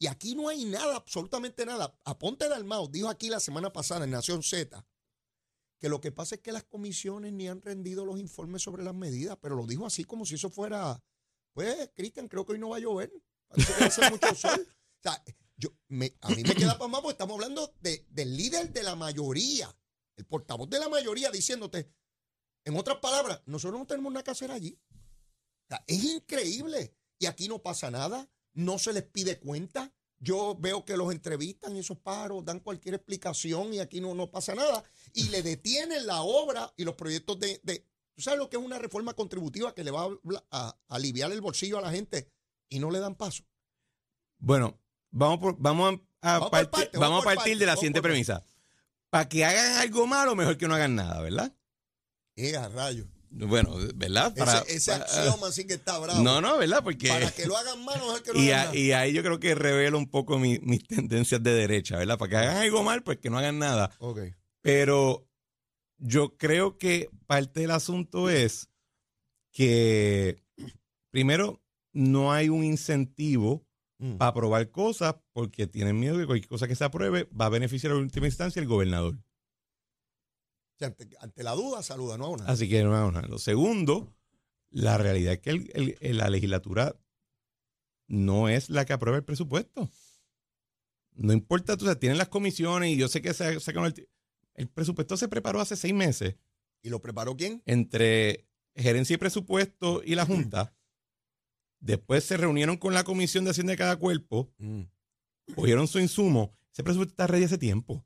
Y 0.00 0.08
aquí 0.08 0.34
no 0.34 0.48
hay 0.48 0.64
nada, 0.64 0.96
absolutamente 0.96 1.64
nada. 1.64 1.96
Aponte 2.04 2.48
Dalmau 2.48 2.90
dijo 2.90 3.08
aquí 3.08 3.28
la 3.28 3.38
semana 3.38 3.72
pasada 3.72 4.06
en 4.06 4.10
Nación 4.10 4.42
Z 4.42 4.84
que 5.78 5.88
lo 5.88 6.00
que 6.00 6.10
pasa 6.10 6.34
es 6.34 6.40
que 6.40 6.50
las 6.50 6.64
comisiones 6.64 7.32
ni 7.32 7.46
han 7.46 7.62
rendido 7.62 8.04
los 8.04 8.18
informes 8.18 8.62
sobre 8.62 8.82
las 8.82 8.94
medidas, 8.94 9.38
pero 9.40 9.54
lo 9.54 9.68
dijo 9.68 9.86
así 9.86 10.02
como 10.02 10.26
si 10.26 10.34
eso 10.34 10.50
fuera, 10.50 11.00
pues, 11.54 11.90
Cristian, 11.94 12.26
creo 12.26 12.44
que 12.44 12.54
hoy 12.54 12.58
no 12.58 12.70
va 12.70 12.78
a 12.78 12.80
llover. 12.80 13.12
A. 13.50 13.54
O 13.54 14.34
sea, 15.02 15.24
yo, 15.56 15.70
me, 15.86 16.12
a 16.22 16.30
mí 16.30 16.42
me 16.42 16.56
queda 16.56 16.76
para 16.76 16.88
más 16.88 17.02
porque 17.02 17.12
estamos 17.12 17.34
hablando 17.34 17.72
de, 17.80 18.04
del 18.10 18.36
líder 18.36 18.72
de 18.72 18.82
la 18.82 18.96
mayoría, 18.96 19.72
el 20.20 20.26
portavoz 20.26 20.68
de 20.68 20.78
la 20.78 20.88
mayoría 20.88 21.30
diciéndote, 21.30 21.90
en 22.64 22.76
otras 22.76 22.98
palabras, 22.98 23.42
nosotros 23.46 23.80
no 23.80 23.86
tenemos 23.86 24.12
nada 24.12 24.22
que 24.22 24.30
hacer 24.30 24.50
allí. 24.50 24.78
O 25.64 25.68
sea, 25.68 25.84
es 25.86 26.04
increíble. 26.04 26.94
Y 27.18 27.26
aquí 27.26 27.48
no 27.48 27.60
pasa 27.60 27.90
nada 27.90 28.30
no 28.54 28.78
se 28.78 28.92
les 28.92 29.04
pide 29.04 29.38
cuenta. 29.38 29.92
Yo 30.18 30.54
veo 30.58 30.84
que 30.84 30.96
los 30.96 31.12
entrevistan 31.12 31.74
y 31.76 31.80
esos 31.80 31.98
pájaros 31.98 32.44
dan 32.44 32.60
cualquier 32.60 32.94
explicación 32.94 33.72
y 33.72 33.78
aquí 33.78 34.00
no, 34.00 34.14
no 34.14 34.30
pasa 34.30 34.54
nada. 34.54 34.84
Y 35.14 35.28
le 35.28 35.42
detienen 35.42 36.06
la 36.06 36.22
obra 36.22 36.72
y 36.76 36.84
los 36.84 36.94
proyectos 36.94 37.38
de, 37.40 37.86
¿Tú 38.14 38.22
sabes 38.22 38.38
lo 38.38 38.50
que 38.50 38.58
es 38.58 38.62
una 38.62 38.78
reforma 38.78 39.14
contributiva 39.14 39.74
que 39.74 39.82
le 39.82 39.90
va 39.90 40.08
a, 40.50 40.76
aliviar 40.88 41.32
el 41.32 41.40
bolsillo 41.40 41.78
a 41.78 41.80
la 41.80 41.90
gente 41.90 42.30
y 42.68 42.78
no 42.78 42.90
le 42.90 42.98
dan 42.98 43.14
paso? 43.14 43.44
Bueno, 44.38 44.78
vamos, 45.10 45.54
vamos 45.58 46.00
a, 46.20 46.50
partir, 46.50 47.58
de 47.58 47.66
la 47.66 47.76
siguiente 47.76 48.02
premisa. 48.02 48.44
Para 49.10 49.28
que 49.28 49.44
hagan 49.44 49.76
algo 49.78 50.06
malo, 50.06 50.34
mejor 50.36 50.56
que 50.56 50.68
no 50.68 50.74
hagan 50.74 50.94
nada, 50.94 51.20
¿verdad? 51.20 51.52
Eh, 52.36 52.56
a 52.56 52.68
rayos. 52.68 53.06
Bueno, 53.30 53.76
¿verdad? 53.94 54.34
Para, 54.34 54.58
ese, 54.60 54.92
axioma 54.92 55.52
sí 55.52 55.64
que 55.64 55.74
está 55.74 55.98
bravo. 55.98 56.20
No, 56.20 56.40
no, 56.40 56.58
¿verdad? 56.58 56.82
Porque. 56.82 57.08
Para 57.08 57.30
que 57.30 57.46
lo 57.46 57.56
hagan 57.56 57.84
mal, 57.84 57.98
no 57.98 58.16
es 58.16 58.22
que 58.22 58.32
lo 58.32 58.40
y, 58.40 58.50
hagan 58.50 58.76
y 58.76 58.92
ahí 58.92 59.12
yo 59.12 59.22
creo 59.22 59.38
que 59.38 59.54
revelo 59.54 59.98
un 59.98 60.10
poco 60.10 60.38
mis 60.38 60.86
tendencias 60.88 61.40
de 61.42 61.52
derecha, 61.52 61.96
¿verdad? 61.96 62.18
Para 62.18 62.30
que 62.30 62.36
hagan 62.36 62.56
algo 62.56 62.82
mal, 62.82 63.02
pues 63.02 63.18
que 63.18 63.30
no 63.30 63.38
hagan 63.38 63.58
nada. 63.58 63.92
Ok. 63.98 64.20
Pero 64.62 65.28
yo 65.98 66.36
creo 66.36 66.76
que 66.76 67.08
parte 67.26 67.60
del 67.60 67.70
asunto 67.70 68.30
es 68.30 68.68
que, 69.52 70.42
primero, 71.10 71.62
no 71.92 72.32
hay 72.32 72.48
un 72.48 72.64
incentivo 72.64 73.64
mm. 74.00 74.16
para 74.16 74.30
aprobar 74.30 74.70
cosas 74.70 75.14
porque 75.32 75.68
tienen 75.68 76.00
miedo 76.00 76.16
de 76.16 76.22
que 76.22 76.26
cualquier 76.26 76.48
cosa 76.48 76.66
que 76.66 76.74
se 76.74 76.84
apruebe 76.84 77.28
va 77.38 77.46
a 77.46 77.50
beneficiar 77.50 77.92
en 77.92 77.98
última 77.98 78.26
instancia 78.26 78.60
al 78.60 78.66
gobernador 78.66 79.18
ante, 80.84 81.42
la 81.42 81.52
duda, 81.52 81.82
saluda, 81.82 82.16
no 82.16 82.26
hago 82.26 82.36
nada. 82.38 82.52
Así 82.52 82.68
que 82.68 82.82
no 82.82 82.94
hago 82.96 83.12
nada. 83.12 83.28
Lo 83.28 83.38
segundo, 83.38 84.14
la 84.70 84.98
realidad 84.98 85.34
es 85.34 85.40
que 85.40 85.96
la 86.12 86.28
legislatura 86.28 86.96
no 88.06 88.48
es 88.48 88.70
la 88.70 88.84
que 88.84 88.92
aprueba 88.92 89.18
el 89.18 89.24
presupuesto. 89.24 89.90
No 91.12 91.32
importa, 91.32 91.76
tú, 91.76 91.84
o 91.84 91.88
sea, 91.88 91.98
tienen 91.98 92.18
las 92.18 92.28
comisiones 92.28 92.90
y 92.90 92.96
yo 92.96 93.08
sé 93.08 93.20
que 93.20 93.34
se 93.34 93.48
el, 93.48 94.08
el 94.54 94.68
presupuesto 94.68 95.16
se 95.16 95.28
preparó 95.28 95.60
hace 95.60 95.76
seis 95.76 95.94
meses. 95.94 96.36
¿Y 96.82 96.88
lo 96.88 97.02
preparó 97.02 97.36
quién? 97.36 97.62
Entre 97.66 98.48
gerencia 98.74 99.14
y 99.14 99.18
presupuesto 99.18 100.02
y 100.04 100.14
la 100.14 100.24
Junta. 100.24 100.74
Después 101.80 102.24
se 102.24 102.36
reunieron 102.36 102.76
con 102.76 102.94
la 102.94 103.04
comisión 103.04 103.44
de 103.44 103.50
Hacienda 103.50 103.72
de 103.72 103.78
cada 103.78 103.96
cuerpo, 103.96 104.52
mm. 104.58 104.82
cogieron 105.54 105.88
su 105.88 105.98
insumo. 105.98 106.54
Ese 106.72 106.84
presupuesto 106.84 107.12
está 107.12 107.26
ready 107.26 107.44
hace 107.44 107.58
tiempo 107.58 108.04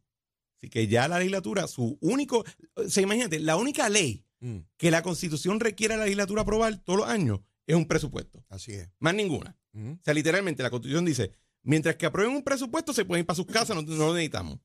que 0.68 0.88
ya 0.88 1.08
la 1.08 1.18
legislatura, 1.18 1.66
su 1.66 1.98
único, 2.00 2.44
o 2.74 2.88
sea, 2.88 3.02
imagínate, 3.02 3.38
la 3.40 3.56
única 3.56 3.88
ley 3.88 4.24
mm. 4.40 4.58
que 4.76 4.90
la 4.90 5.02
constitución 5.02 5.60
requiere 5.60 5.94
a 5.94 5.96
la 5.96 6.04
legislatura 6.04 6.42
aprobar 6.42 6.76
todos 6.78 7.00
los 7.00 7.08
años 7.08 7.40
es 7.66 7.76
un 7.76 7.86
presupuesto. 7.86 8.44
Así 8.48 8.72
es. 8.72 8.90
Más 8.98 9.14
ninguna. 9.14 9.56
Mm. 9.72 9.92
O 9.92 10.00
sea, 10.02 10.14
literalmente 10.14 10.62
la 10.62 10.70
constitución 10.70 11.04
dice, 11.04 11.32
mientras 11.62 11.96
que 11.96 12.06
aprueben 12.06 12.34
un 12.34 12.42
presupuesto 12.42 12.92
se 12.92 13.04
pueden 13.04 13.22
ir 13.22 13.26
para 13.26 13.36
sus 13.36 13.46
casas, 13.46 13.76
no, 13.76 13.82
lo 13.82 14.14
necesitamos. 14.14 14.60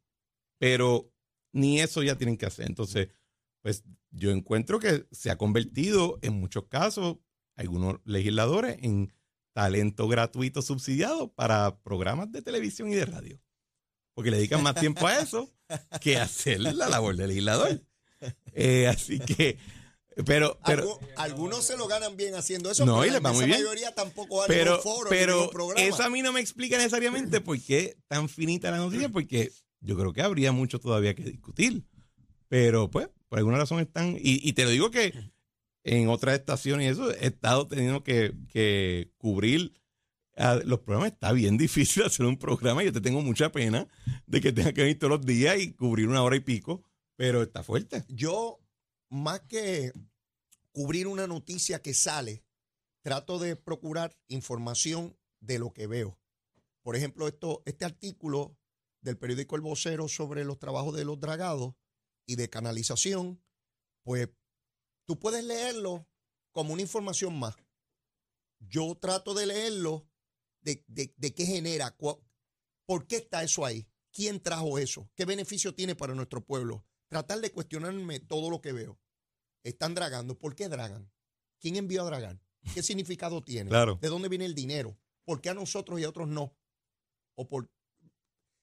Pero 0.57 1.11
ni 1.53 1.79
eso 1.79 2.03
ya 2.03 2.17
tienen 2.17 2.37
que 2.37 2.45
hacer. 2.45 2.67
Entonces, 2.67 3.09
pues 3.61 3.83
yo 4.11 4.31
encuentro 4.31 4.79
que 4.79 5.07
se 5.11 5.31
ha 5.31 5.37
convertido 5.37 6.19
en 6.21 6.33
muchos 6.33 6.65
casos 6.67 7.17
algunos 7.59 7.99
legisladores 8.05 8.77
en 8.81 9.13
talento 9.53 10.07
gratuito 10.07 10.61
subsidiado 10.61 11.31
para 11.33 11.79
programas 11.79 12.31
de 12.31 12.41
televisión 12.41 12.89
y 12.89 12.95
de 12.95 13.05
radio 13.05 13.41
porque 14.19 14.31
le 14.31 14.37
dedican 14.37 14.61
más 14.61 14.75
tiempo 14.75 15.07
a 15.07 15.17
eso 15.17 15.49
que 16.01 16.17
a 16.17 16.23
hacer 16.23 16.59
la 16.59 16.73
labor 16.73 17.15
del 17.15 17.29
legislador. 17.29 17.81
Eh, 18.51 18.85
así 18.85 19.17
que, 19.17 19.57
pero, 20.25 20.59
pero 20.65 20.99
algunos 21.15 21.63
se 21.63 21.77
lo 21.77 21.87
ganan 21.87 22.17
bien 22.17 22.35
haciendo 22.35 22.69
eso. 22.69 22.85
No, 22.85 23.05
y 23.05 23.11
les 23.11 23.23
va 23.23 23.31
muy 23.31 23.45
bien. 23.45 23.59
mayoría 23.59 23.95
tampoco 23.95 24.43
pero, 24.45 24.81
foro, 24.81 25.09
pero 25.09 25.49
eso 25.77 26.03
a 26.03 26.09
mí 26.09 26.21
no 26.21 26.33
me 26.33 26.41
explica 26.41 26.75
necesariamente 26.75 27.39
por 27.39 27.57
qué 27.61 27.95
tan 28.09 28.27
finita 28.27 28.71
la 28.71 28.79
noticia, 28.79 29.07
porque 29.07 29.53
yo 29.79 29.95
creo 29.95 30.11
que 30.11 30.21
habría 30.21 30.51
mucho 30.51 30.79
todavía 30.79 31.15
que 31.15 31.23
discutir. 31.23 31.85
Pero, 32.49 32.91
pues, 32.91 33.07
por 33.29 33.39
alguna 33.39 33.57
razón 33.57 33.79
están. 33.79 34.17
Y, 34.17 34.45
y 34.45 34.51
te 34.51 34.65
lo 34.65 34.71
digo 34.71 34.91
que 34.91 35.13
en 35.83 36.09
otras 36.09 36.37
estaciones 36.37 36.85
y 36.85 36.89
eso 36.89 37.11
he 37.11 37.27
estado 37.27 37.67
teniendo 37.67 38.03
que, 38.03 38.33
que 38.51 39.11
cubrir 39.17 39.73
los 40.65 40.79
programas 40.79 41.11
está 41.11 41.31
bien 41.31 41.57
difícil 41.57 42.03
hacer 42.03 42.25
un 42.25 42.37
programa. 42.37 42.83
Yo 42.83 42.93
te 42.93 43.01
tengo 43.01 43.21
mucha 43.21 43.51
pena 43.51 43.87
de 44.25 44.41
que 44.41 44.51
tenga 44.51 44.73
que 44.73 44.81
venir 44.81 44.99
todos 44.99 45.11
los 45.11 45.25
días 45.25 45.59
y 45.59 45.73
cubrir 45.73 46.07
una 46.07 46.23
hora 46.23 46.35
y 46.35 46.41
pico, 46.41 46.83
pero 47.15 47.43
está 47.43 47.63
fuerte. 47.63 48.05
Yo, 48.07 48.59
más 49.09 49.41
que 49.41 49.91
cubrir 50.71 51.07
una 51.07 51.27
noticia 51.27 51.81
que 51.81 51.93
sale, 51.93 52.43
trato 53.01 53.39
de 53.39 53.55
procurar 53.55 54.17
información 54.27 55.17
de 55.41 55.59
lo 55.59 55.73
que 55.73 55.87
veo. 55.87 56.19
Por 56.83 56.95
ejemplo, 56.95 57.27
esto, 57.27 57.61
este 57.65 57.85
artículo 57.85 58.57
del 59.01 59.17
periódico 59.17 59.55
El 59.55 59.61
Vocero 59.61 60.07
sobre 60.07 60.43
los 60.43 60.59
trabajos 60.59 60.95
de 60.95 61.05
los 61.05 61.19
dragados 61.19 61.75
y 62.25 62.35
de 62.35 62.49
canalización, 62.49 63.41
pues 64.03 64.29
tú 65.09 65.17
puedes 65.17 65.43
leerlo 65.43 66.07
como 66.51 66.71
una 66.71 66.83
información 66.83 67.35
más. 67.39 67.55
Yo 68.59 68.93
trato 68.93 69.33
de 69.33 69.47
leerlo 69.47 70.07
de, 70.61 70.83
qué 71.35 71.45
genera, 71.47 71.97
por 71.97 73.07
qué 73.07 73.15
está 73.15 73.41
eso 73.41 73.65
ahí, 73.65 73.87
quién 74.11 74.39
trajo 74.39 74.77
eso, 74.77 75.09
qué 75.15 75.25
beneficio 75.25 75.73
tiene 75.73 75.95
para 75.95 76.13
nuestro 76.13 76.45
pueblo. 76.45 76.85
Tratar 77.07 77.41
de 77.41 77.51
cuestionarme 77.51 78.19
todo 78.19 78.51
lo 78.51 78.61
que 78.61 78.71
veo. 78.71 78.99
Están 79.63 79.95
dragando, 79.95 80.37
¿por 80.37 80.55
qué 80.55 80.69
dragan? 80.69 81.11
¿Quién 81.59 81.77
envió 81.77 82.03
a 82.03 82.05
dragar? 82.05 82.39
¿Qué 82.75 82.83
significado 82.83 83.41
tiene? 83.41 83.71
¿De 83.71 84.09
dónde 84.09 84.29
viene 84.29 84.45
el 84.45 84.53
dinero? 84.53 84.95
¿Por 85.25 85.41
qué 85.41 85.49
a 85.49 85.55
nosotros 85.55 85.99
y 85.99 86.03
a 86.03 86.09
otros 86.09 86.27
no? 86.27 86.55
O 87.33 87.47
por 87.47 87.67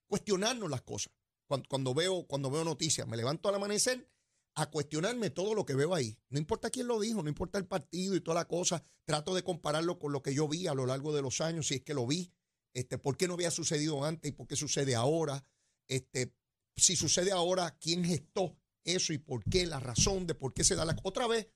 cuestionarnos 0.06 0.70
las 0.70 0.82
cosas. 0.82 1.12
Cuando, 1.48 1.68
cuando, 1.68 1.92
veo, 1.92 2.24
cuando 2.28 2.52
veo 2.52 2.62
noticias, 2.62 3.08
me 3.08 3.16
levanto 3.16 3.48
al 3.48 3.56
amanecer 3.56 4.08
a 4.56 4.70
cuestionarme 4.70 5.30
todo 5.30 5.54
lo 5.54 5.66
que 5.66 5.74
veo 5.74 5.94
ahí. 5.94 6.18
No 6.30 6.38
importa 6.38 6.70
quién 6.70 6.86
lo 6.86 6.98
dijo, 6.98 7.22
no 7.22 7.28
importa 7.28 7.58
el 7.58 7.66
partido 7.66 8.16
y 8.16 8.22
toda 8.22 8.36
la 8.36 8.48
cosa, 8.48 8.82
trato 9.04 9.34
de 9.34 9.44
compararlo 9.44 9.98
con 9.98 10.12
lo 10.12 10.22
que 10.22 10.34
yo 10.34 10.48
vi 10.48 10.66
a 10.66 10.74
lo 10.74 10.86
largo 10.86 11.14
de 11.14 11.22
los 11.22 11.42
años, 11.42 11.68
si 11.68 11.74
es 11.74 11.82
que 11.82 11.92
lo 11.92 12.06
vi, 12.06 12.32
este, 12.72 12.96
por 12.96 13.18
qué 13.18 13.28
no 13.28 13.34
había 13.34 13.50
sucedido 13.50 14.04
antes 14.04 14.30
y 14.30 14.32
por 14.32 14.46
qué 14.46 14.56
sucede 14.56 14.94
ahora, 14.94 15.44
este, 15.88 16.34
si 16.74 16.96
sucede 16.96 17.32
ahora, 17.32 17.76
quién 17.78 18.02
gestó 18.02 18.58
eso 18.84 19.12
y 19.12 19.18
por 19.18 19.44
qué, 19.44 19.66
la 19.66 19.78
razón 19.78 20.26
de 20.26 20.34
por 20.34 20.54
qué 20.54 20.64
se 20.64 20.74
da 20.74 20.86
la... 20.86 20.96
Otra 21.02 21.26
vez, 21.26 21.48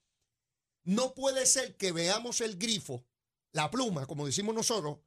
no 0.84 1.14
puede 1.14 1.46
ser 1.46 1.76
que 1.76 1.92
veamos 1.92 2.42
el 2.42 2.58
grifo, 2.58 3.06
la 3.52 3.70
pluma, 3.70 4.06
como 4.06 4.26
decimos 4.26 4.54
nosotros, 4.54 4.98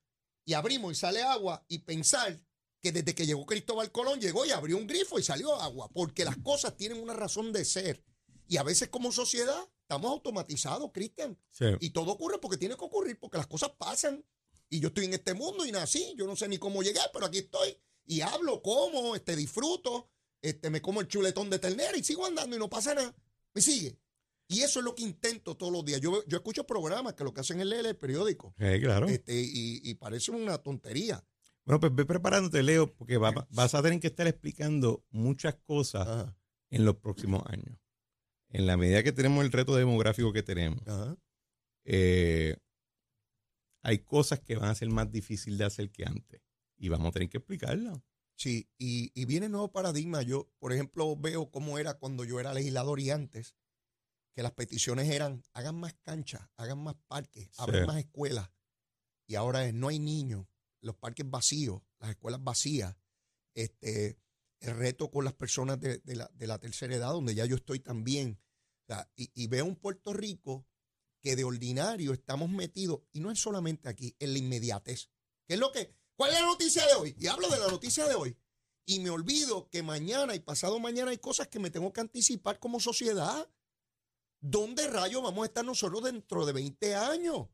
y 0.45 0.53
abrimos 0.53 0.93
y 0.93 0.95
sale 0.95 1.21
agua 1.21 1.63
y 1.67 1.79
pensar 1.79 2.43
que 2.84 2.91
desde 2.91 3.15
que 3.15 3.26
llegó 3.26 3.46
Cristóbal 3.46 3.93
Colón 3.93 4.19
llegó 4.19 4.46
y 4.46 4.52
abrió 4.52 4.76
un 4.78 4.86
grifo 4.86 5.17
y 5.17 5.24
salió 5.24 5.56
agua, 5.56 5.89
porque 5.93 6.26
las 6.26 6.36
cosas 6.38 6.76
tienen 6.76 7.02
una 7.02 7.13
razón 7.13 7.54
de 7.54 7.63
ser. 7.63 8.04
Y 8.50 8.58
a 8.58 8.63
veces 8.63 8.89
como 8.89 9.13
sociedad 9.13 9.58
estamos 9.84 10.12
automatizados, 10.12 10.91
Cristian. 10.93 11.39
Sí. 11.50 11.65
Y 11.80 11.91
todo 11.91 12.12
ocurre 12.12 12.39
porque 12.39 12.58
tiene 12.58 12.76
que 12.76 12.84
ocurrir, 12.84 13.17
porque 13.17 13.38
las 13.38 13.48
cosas 13.48 13.72
pasan. 13.78 14.26
Y 14.69 14.82
yo 14.82 14.89
estoy 14.89 15.06
en 15.06 15.13
este 15.13 15.34
mundo 15.34 15.65
y 15.65 15.72
nací, 15.72 16.13
yo 16.17 16.28
no 16.28 16.36
sé 16.36 16.50
ni 16.50 16.58
cómo 16.58 16.84
llegué, 16.84 17.00
pero 17.13 17.26
aquí 17.26 17.38
estoy. 17.38 17.78
Y 18.06 18.19
hablo, 18.19 18.62
como, 18.62 19.15
este, 19.15 19.38
disfruto, 19.38 20.12
este, 20.41 20.69
me 20.69 20.82
como 20.82 21.00
el 21.00 21.08
chuletón 21.08 21.50
de 21.50 21.60
ternera 21.60 21.98
y 21.98 22.04
sigo 22.04 22.26
andando 22.26 22.54
y 22.54 22.60
no 22.60 22.69
pasa 22.69 22.93
nada. 22.93 23.15
Me 23.54 23.62
sigue. 23.62 23.98
Y 24.50 24.60
eso 24.60 24.80
es 24.80 24.86
lo 24.86 24.93
que 24.93 25.04
intento 25.04 25.56
todos 25.56 25.72
los 25.72 25.86
días. 25.86 26.02
Yo, 26.02 26.22
yo 26.26 26.38
escucho 26.38 26.65
programas 26.65 27.13
que 27.13 27.24
lo 27.24 27.34
que 27.34 27.39
hacen 27.39 27.62
es 27.62 27.65
leer 27.65 27.86
el 27.86 27.96
periódico. 27.96 28.54
Sí, 28.60 28.82
claro. 28.82 29.08
Este, 29.08 29.39
y, 29.39 29.80
y 29.84 29.96
parece 29.96 30.32
una 30.32 30.58
tontería. 30.58 31.24
Bueno, 31.65 31.80
pues 31.80 31.95
ve 31.95 32.06
preparándote, 32.06 32.62
Leo, 32.62 32.93
porque 32.93 33.17
va- 33.17 33.47
vas 33.49 33.73
a 33.73 33.82
tener 33.82 33.99
que 33.99 34.08
estar 34.08 34.28
explicando 34.28 35.06
muchas 35.12 35.56
cosas 35.56 36.08
Ajá, 36.08 36.38
en 36.69 36.86
los 36.86 36.97
próximos 36.97 37.43
años. 37.47 37.78
En 38.49 38.67
la 38.67 38.78
medida 38.78 39.02
que 39.04 39.12
tenemos 39.12 39.43
el 39.43 39.52
reto 39.52 39.76
demográfico 39.76 40.34
que 40.34 40.43
tenemos, 40.43 40.84
eh, 41.86 42.58
hay 43.82 43.99
cosas 43.99 44.39
que 44.39 44.56
van 44.56 44.69
a 44.69 44.76
ser 44.76 44.89
más 44.89 45.12
difíciles 45.12 45.58
de 45.60 45.65
hacer 45.65 45.91
que 45.91 46.06
antes. 46.06 46.41
Y 46.78 46.89
vamos 46.89 47.10
a 47.10 47.12
tener 47.12 47.30
que 47.30 47.38
explicarlas. 47.38 47.99
Sí, 48.36 48.69
y, 48.78 49.12
y 49.19 49.26
viene 49.26 49.47
nuevo 49.49 49.71
paradigma. 49.71 50.21
Yo, 50.21 50.49
por 50.60 50.73
ejemplo, 50.73 51.15
veo 51.15 51.49
cómo 51.49 51.78
era 51.78 51.93
cuando 51.95 52.26
yo 52.26 52.39
era 52.39 52.54
legislador 52.54 52.99
y 52.99 53.10
antes, 53.10 53.56
que 54.36 54.43
las 54.43 54.54
peticiones 54.54 55.10
eran, 55.10 55.43
hagan 55.54 55.76
más 55.76 55.93
canchas, 56.02 56.41
hagan 56.58 56.80
más 56.84 56.95
parques, 57.08 57.49
abran 57.58 57.86
más 57.86 57.97
escuelas. 57.97 58.49
Y 59.28 59.36
ahora 59.36 59.65
es, 59.65 59.73
no 59.73 59.88
hay 59.89 59.99
niños, 59.99 60.47
los 60.84 60.96
parques 60.96 61.30
vacíos, 61.30 61.82
las 62.00 62.12
escuelas 62.12 62.43
vacías. 62.43 62.96
Este, 63.56 64.19
el 64.60 64.78
reto 64.78 65.12
con 65.12 65.26
las 65.26 65.34
personas 65.34 65.80
de, 65.80 66.02
la, 66.06 66.30
de 66.34 66.48
la 66.48 66.60
tercera 66.60 66.96
edad, 66.96 67.12
donde 67.12 67.36
ya 67.36 67.46
yo 67.46 67.56
estoy 67.56 67.80
también. 67.80 68.39
Y, 69.15 69.32
y 69.34 69.48
veo 69.48 69.65
un 69.65 69.76
Puerto 69.76 70.13
Rico 70.13 70.67
que 71.22 71.36
de 71.36 71.43
ordinario 71.43 72.13
estamos 72.13 72.50
metidos, 72.50 73.02
y 73.12 73.22
no 73.22 73.32
es 73.32 73.39
solamente 73.39 73.89
aquí, 73.89 74.15
en 74.19 74.34
la 74.34 74.39
inmediatez. 74.39 75.10
¿Qué 75.48 75.56
es 75.56 75.60
lo 75.60 75.72
que, 75.72 75.96
¿Cuál 76.15 76.32
es 76.32 76.39
la 76.39 76.46
noticia 76.46 76.86
de 76.86 76.93
hoy? 76.93 77.15
Y 77.17 77.28
hablo 77.28 77.50
de 77.50 77.60
la 77.60 77.67
noticia 77.67 78.06
de 78.06 78.15
hoy. 78.15 78.38
Y 78.86 79.00
me 79.00 79.10
olvido 79.10 79.69
que 79.69 79.82
mañana 79.82 80.36
y 80.36 80.39
pasado 80.39 80.80
mañana 80.80 81.12
hay 81.12 81.17
cosas 81.17 81.48
que 81.48 81.60
me 81.60 81.72
tengo 81.72 81.91
que 81.93 82.02
anticipar 82.02 82.60
como 82.60 82.80
sociedad. 82.80 83.50
¿Dónde 84.41 84.88
rayos 84.88 85.24
vamos 85.24 85.43
a 85.43 85.48
estar 85.48 85.65
nosotros 85.65 86.04
dentro 86.04 86.46
de 86.46 86.54
20 86.54 86.96
años? 86.96 87.48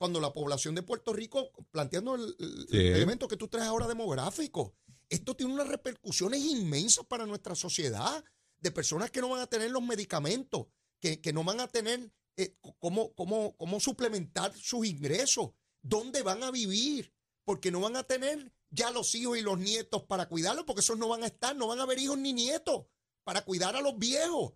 Cuando 0.00 0.18
la 0.18 0.32
población 0.32 0.74
de 0.74 0.82
Puerto 0.82 1.12
Rico, 1.12 1.50
planteando 1.70 2.14
el, 2.14 2.34
el 2.38 2.66
Sí. 2.70 2.76
elemento 2.78 3.28
que 3.28 3.36
tú 3.36 3.48
traes 3.48 3.68
ahora 3.68 3.86
demográfico, 3.86 4.74
esto 5.10 5.36
tiene 5.36 5.52
unas 5.52 5.68
repercusiones 5.68 6.40
inmensas 6.42 7.04
para 7.04 7.26
nuestra 7.26 7.54
sociedad, 7.54 8.24
de 8.60 8.70
personas 8.70 9.10
que 9.10 9.20
no 9.20 9.28
van 9.28 9.42
a 9.42 9.46
tener 9.46 9.70
los 9.70 9.82
medicamentos, 9.82 10.68
que, 11.00 11.20
que 11.20 11.34
no 11.34 11.44
van 11.44 11.60
a 11.60 11.68
tener 11.68 12.10
eh, 12.38 12.56
cómo, 12.78 13.12
cómo, 13.14 13.54
cómo 13.58 13.78
suplementar 13.78 14.56
sus 14.56 14.86
ingresos, 14.86 15.50
dónde 15.82 16.22
van 16.22 16.42
a 16.44 16.50
vivir, 16.50 17.12
porque 17.44 17.70
no 17.70 17.80
van 17.80 17.96
a 17.96 18.02
tener 18.04 18.50
ya 18.70 18.90
los 18.92 19.14
hijos 19.14 19.36
y 19.36 19.42
los 19.42 19.58
nietos 19.58 20.04
para 20.04 20.30
cuidarlos, 20.30 20.64
porque 20.64 20.80
esos 20.80 20.96
no 20.96 21.08
van 21.08 21.24
a 21.24 21.26
estar, 21.26 21.54
no 21.54 21.66
van 21.66 21.78
a 21.80 21.82
haber 21.82 21.98
hijos 21.98 22.16
ni 22.16 22.32
nietos 22.32 22.86
para 23.22 23.44
cuidar 23.44 23.76
a 23.76 23.82
los 23.82 23.98
viejos. 23.98 24.54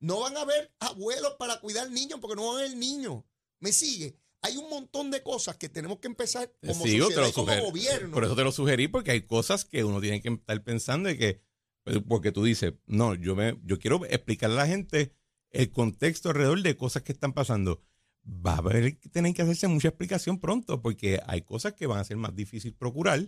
No 0.00 0.20
van 0.20 0.38
a 0.38 0.42
haber 0.42 0.74
abuelos 0.78 1.34
para 1.38 1.60
cuidar 1.60 1.90
niños 1.90 2.20
porque 2.20 2.36
no 2.36 2.46
van 2.46 2.56
a 2.56 2.64
haber 2.64 2.76
niños. 2.78 3.24
¿Me 3.60 3.72
sigue? 3.72 4.18
Hay 4.42 4.56
un 4.56 4.70
montón 4.70 5.10
de 5.10 5.22
cosas 5.22 5.56
que 5.56 5.68
tenemos 5.68 5.98
que 5.98 6.06
empezar 6.06 6.52
como 6.60 6.74
sociedad 6.74 7.28
y 7.28 7.32
como 7.32 7.60
gobierno. 7.60 8.12
Por 8.12 8.24
eso 8.24 8.36
te 8.36 8.44
lo 8.44 8.52
sugerí, 8.52 8.88
porque 8.88 9.10
hay 9.10 9.22
cosas 9.22 9.64
que 9.64 9.82
uno 9.84 10.00
tiene 10.00 10.20
que 10.22 10.28
estar 10.28 10.62
pensando 10.62 11.08
de 11.08 11.18
que, 11.18 11.40
pues, 11.84 11.98
porque 12.06 12.30
tú 12.30 12.44
dices, 12.44 12.74
no, 12.86 13.14
yo 13.14 13.34
me, 13.34 13.58
yo 13.64 13.78
quiero 13.78 14.04
explicarle 14.06 14.56
a 14.56 14.64
la 14.64 14.66
gente 14.68 15.12
el 15.50 15.70
contexto 15.70 16.28
alrededor 16.28 16.62
de 16.62 16.76
cosas 16.76 17.02
que 17.02 17.12
están 17.12 17.32
pasando. 17.32 17.82
Va 18.24 18.54
a 18.54 18.58
haber 18.58 18.98
que 18.98 19.08
tener 19.08 19.34
que 19.34 19.42
hacerse 19.42 19.66
mucha 19.68 19.88
explicación 19.88 20.38
pronto, 20.38 20.82
porque 20.82 21.20
hay 21.26 21.42
cosas 21.42 21.72
que 21.72 21.86
van 21.86 21.98
a 21.98 22.04
ser 22.04 22.16
más 22.16 22.34
difícil 22.34 22.74
procurar 22.74 23.26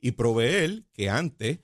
y 0.00 0.12
proveer 0.12 0.84
que 0.92 1.10
antes, 1.10 1.60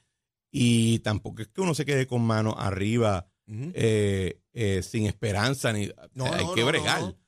y 0.50 0.98
tampoco 0.98 1.42
es 1.42 1.48
que 1.48 1.60
uno 1.60 1.74
se 1.74 1.86
quede 1.86 2.06
con 2.06 2.22
mano 2.22 2.54
arriba 2.58 3.30
eh, 3.46 4.40
eh, 4.52 4.82
sin 4.82 5.06
esperanza, 5.06 5.72
ni 5.72 5.90
No, 6.14 6.26
hay 6.32 6.44
no, 6.44 6.54
que 6.54 6.64
bregar. 6.64 7.00
no. 7.00 7.21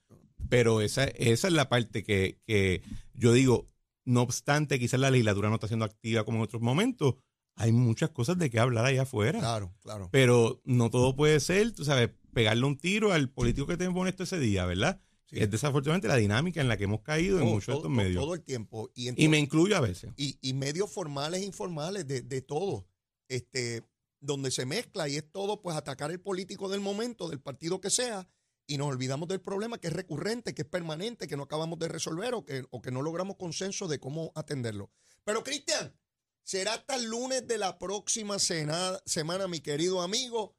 Pero 0.49 0.81
esa, 0.81 1.05
esa 1.05 1.49
es 1.49 1.53
la 1.55 1.69
parte 1.69 2.03
que, 2.05 2.39
que 2.47 2.83
yo 3.15 3.33
digo, 3.33 3.67
no 4.05 4.23
obstante, 4.23 4.79
quizás 4.79 5.01
la 5.01 5.11
legislatura 5.11 5.49
no 5.49 5.55
está 5.57 5.69
siendo 5.69 5.85
activa 5.85 6.25
como 6.25 6.39
en 6.39 6.45
otros 6.45 6.63
momentos, 6.63 7.15
hay 7.57 7.73
muchas 7.73 8.11
cosas 8.11 8.37
de 8.39 8.51
qué 8.51 8.59
hablar 8.59 8.85
allá 8.85 9.03
afuera. 9.03 9.39
Claro, 9.39 9.75
claro. 9.81 10.09
Pero 10.13 10.61
no 10.65 10.91
todo 10.91 11.15
puede 11.17 11.39
ser, 11.41 11.73
tú 11.73 11.85
sabes, 11.85 12.11
pegarle 12.33 12.65
un 12.67 12.77
tiro 12.77 13.13
al 13.13 13.31
político 13.31 13.67
que 13.67 13.77
te 13.77 13.89
pone 13.91 14.11
esto 14.11 14.25
ese 14.25 14.39
día, 14.41 14.67
¿verdad? 14.67 15.01
Sí. 15.31 15.37
Es 15.39 15.51
desafortunadamente 15.51 16.09
la 16.09 16.17
dinámica 16.17 16.61
en 16.61 16.69
la 16.69 16.77
que 16.77 16.85
hemos 16.85 17.01
caído 17.03 17.39
en 17.39 17.45
Todo- 17.45 17.55
muchos 17.55 17.67
de 17.69 17.77
estos 17.79 17.91
medios. 17.91 18.23
Todo 18.23 18.35
el 18.35 18.43
tiempo. 18.43 18.91
Y, 18.95 19.25
y 19.25 19.29
me 19.29 19.39
incluyo 19.39 19.77
a 19.77 19.81
veces. 19.81 20.11
y, 20.17 20.37
y 20.43 20.53
medios 20.53 20.93
formales 20.93 21.41
e 21.43 21.45
informales 21.45 22.07
de, 22.07 22.23
de 22.23 22.43
todo, 22.43 22.87
este, 23.29 23.83
donde 24.21 24.51
se 24.51 24.67
mezcla 24.67 25.09
y 25.09 25.17
es 25.17 25.31
todo, 25.31 25.63
pues 25.63 25.77
atacar 25.77 26.11
el 26.11 26.21
político 26.21 26.69
del 26.69 26.81
momento, 26.81 27.29
del 27.29 27.41
partido 27.41 27.81
que 27.81 27.91
sea, 27.91 28.29
y 28.67 28.79
nos 28.79 28.89
olvidamos 28.89 29.29
del 29.29 29.41
problema 29.41 29.79
que 29.79 29.89
es 29.89 29.93
recurrente, 29.93 30.55
que 30.55 30.63
es 30.63 30.69
permanente, 30.69 31.27
que 31.27 31.37
no 31.37 31.43
acabamos 31.45 31.79
de 31.79 31.89
resolver 31.89 32.35
o 32.35 32.45
que, 32.45 32.65
o 32.71 32.81
que 32.81 32.91
no 32.91 33.03
logramos 33.03 33.37
consenso 33.37 33.89
de 33.89 33.99
cómo 34.01 34.33
atenderlo. 34.35 34.91
Pero, 35.25 35.43
Cristian, 35.43 35.95
será 36.43 36.75
hasta 36.75 36.97
el 36.97 37.05
lunes 37.05 37.47
de 37.47 37.59
la 37.59 37.79
próxima 37.79 38.39
cena- 38.39 39.01
semana, 39.05 39.49
mi 39.49 39.61
querido 39.61 40.01
amigo. 40.01 40.57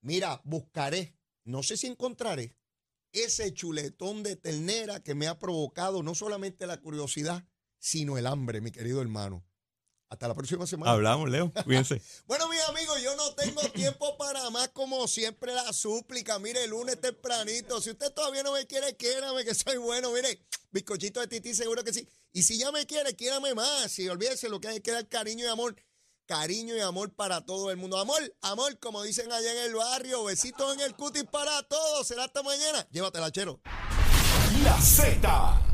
Mira, 0.00 0.40
buscaré, 0.44 1.16
no 1.44 1.62
sé 1.62 1.76
si 1.76 1.86
encontraré, 1.88 2.56
ese 3.12 3.52
chuletón 3.54 4.22
de 4.22 4.36
ternera 4.36 5.02
que 5.02 5.14
me 5.14 5.26
ha 5.26 5.38
provocado 5.38 6.02
no 6.02 6.14
solamente 6.14 6.66
la 6.66 6.80
curiosidad, 6.80 7.48
sino 7.78 8.18
el 8.18 8.26
hambre, 8.26 8.60
mi 8.60 8.70
querido 8.70 9.00
hermano. 9.00 9.47
Hasta 10.10 10.26
la 10.26 10.34
próxima 10.34 10.66
semana. 10.66 10.92
Hablamos, 10.92 11.28
Leo. 11.28 11.52
Cuídense. 11.64 12.00
Bueno, 12.26 12.48
mis 12.48 12.60
amigos, 12.62 13.02
yo 13.02 13.14
no 13.16 13.34
tengo 13.34 13.60
tiempo 13.70 14.16
para 14.16 14.48
más, 14.50 14.68
como 14.68 15.06
siempre, 15.06 15.52
la 15.52 15.72
súplica. 15.72 16.38
Mire, 16.38 16.64
el 16.64 16.70
lunes 16.70 16.98
tempranito. 17.00 17.80
Si 17.80 17.90
usted 17.90 18.12
todavía 18.12 18.42
no 18.42 18.52
me 18.52 18.66
quiere, 18.66 18.96
quiérame, 18.96 19.44
que 19.44 19.54
soy 19.54 19.76
bueno. 19.76 20.10
Mire, 20.12 20.40
bizcochito 20.70 21.20
de 21.20 21.26
tití, 21.26 21.54
seguro 21.54 21.84
que 21.84 21.92
sí. 21.92 22.08
Y 22.32 22.42
si 22.42 22.58
ya 22.58 22.72
me 22.72 22.86
quiere, 22.86 23.14
quiérame 23.14 23.54
más. 23.54 23.98
Y 23.98 24.08
olvídese 24.08 24.48
lo 24.48 24.60
que 24.60 24.68
hay 24.68 24.80
que 24.80 24.92
dar 24.92 25.06
cariño 25.08 25.44
y 25.44 25.48
amor. 25.48 25.76
Cariño 26.24 26.76
y 26.76 26.80
amor 26.80 27.12
para 27.14 27.44
todo 27.44 27.70
el 27.70 27.76
mundo. 27.76 27.98
Amor, 27.98 28.20
amor, 28.42 28.78
como 28.78 29.02
dicen 29.02 29.30
allá 29.30 29.52
en 29.52 29.58
el 29.70 29.74
barrio. 29.74 30.24
Besitos 30.24 30.74
en 30.74 30.80
el 30.80 30.94
cutis 30.94 31.24
para 31.24 31.62
todos. 31.64 32.06
Será 32.06 32.24
hasta 32.24 32.42
mañana. 32.42 32.86
Llévatela, 32.90 33.30
chero. 33.30 33.60
La 34.62 34.80
Z 34.80 35.67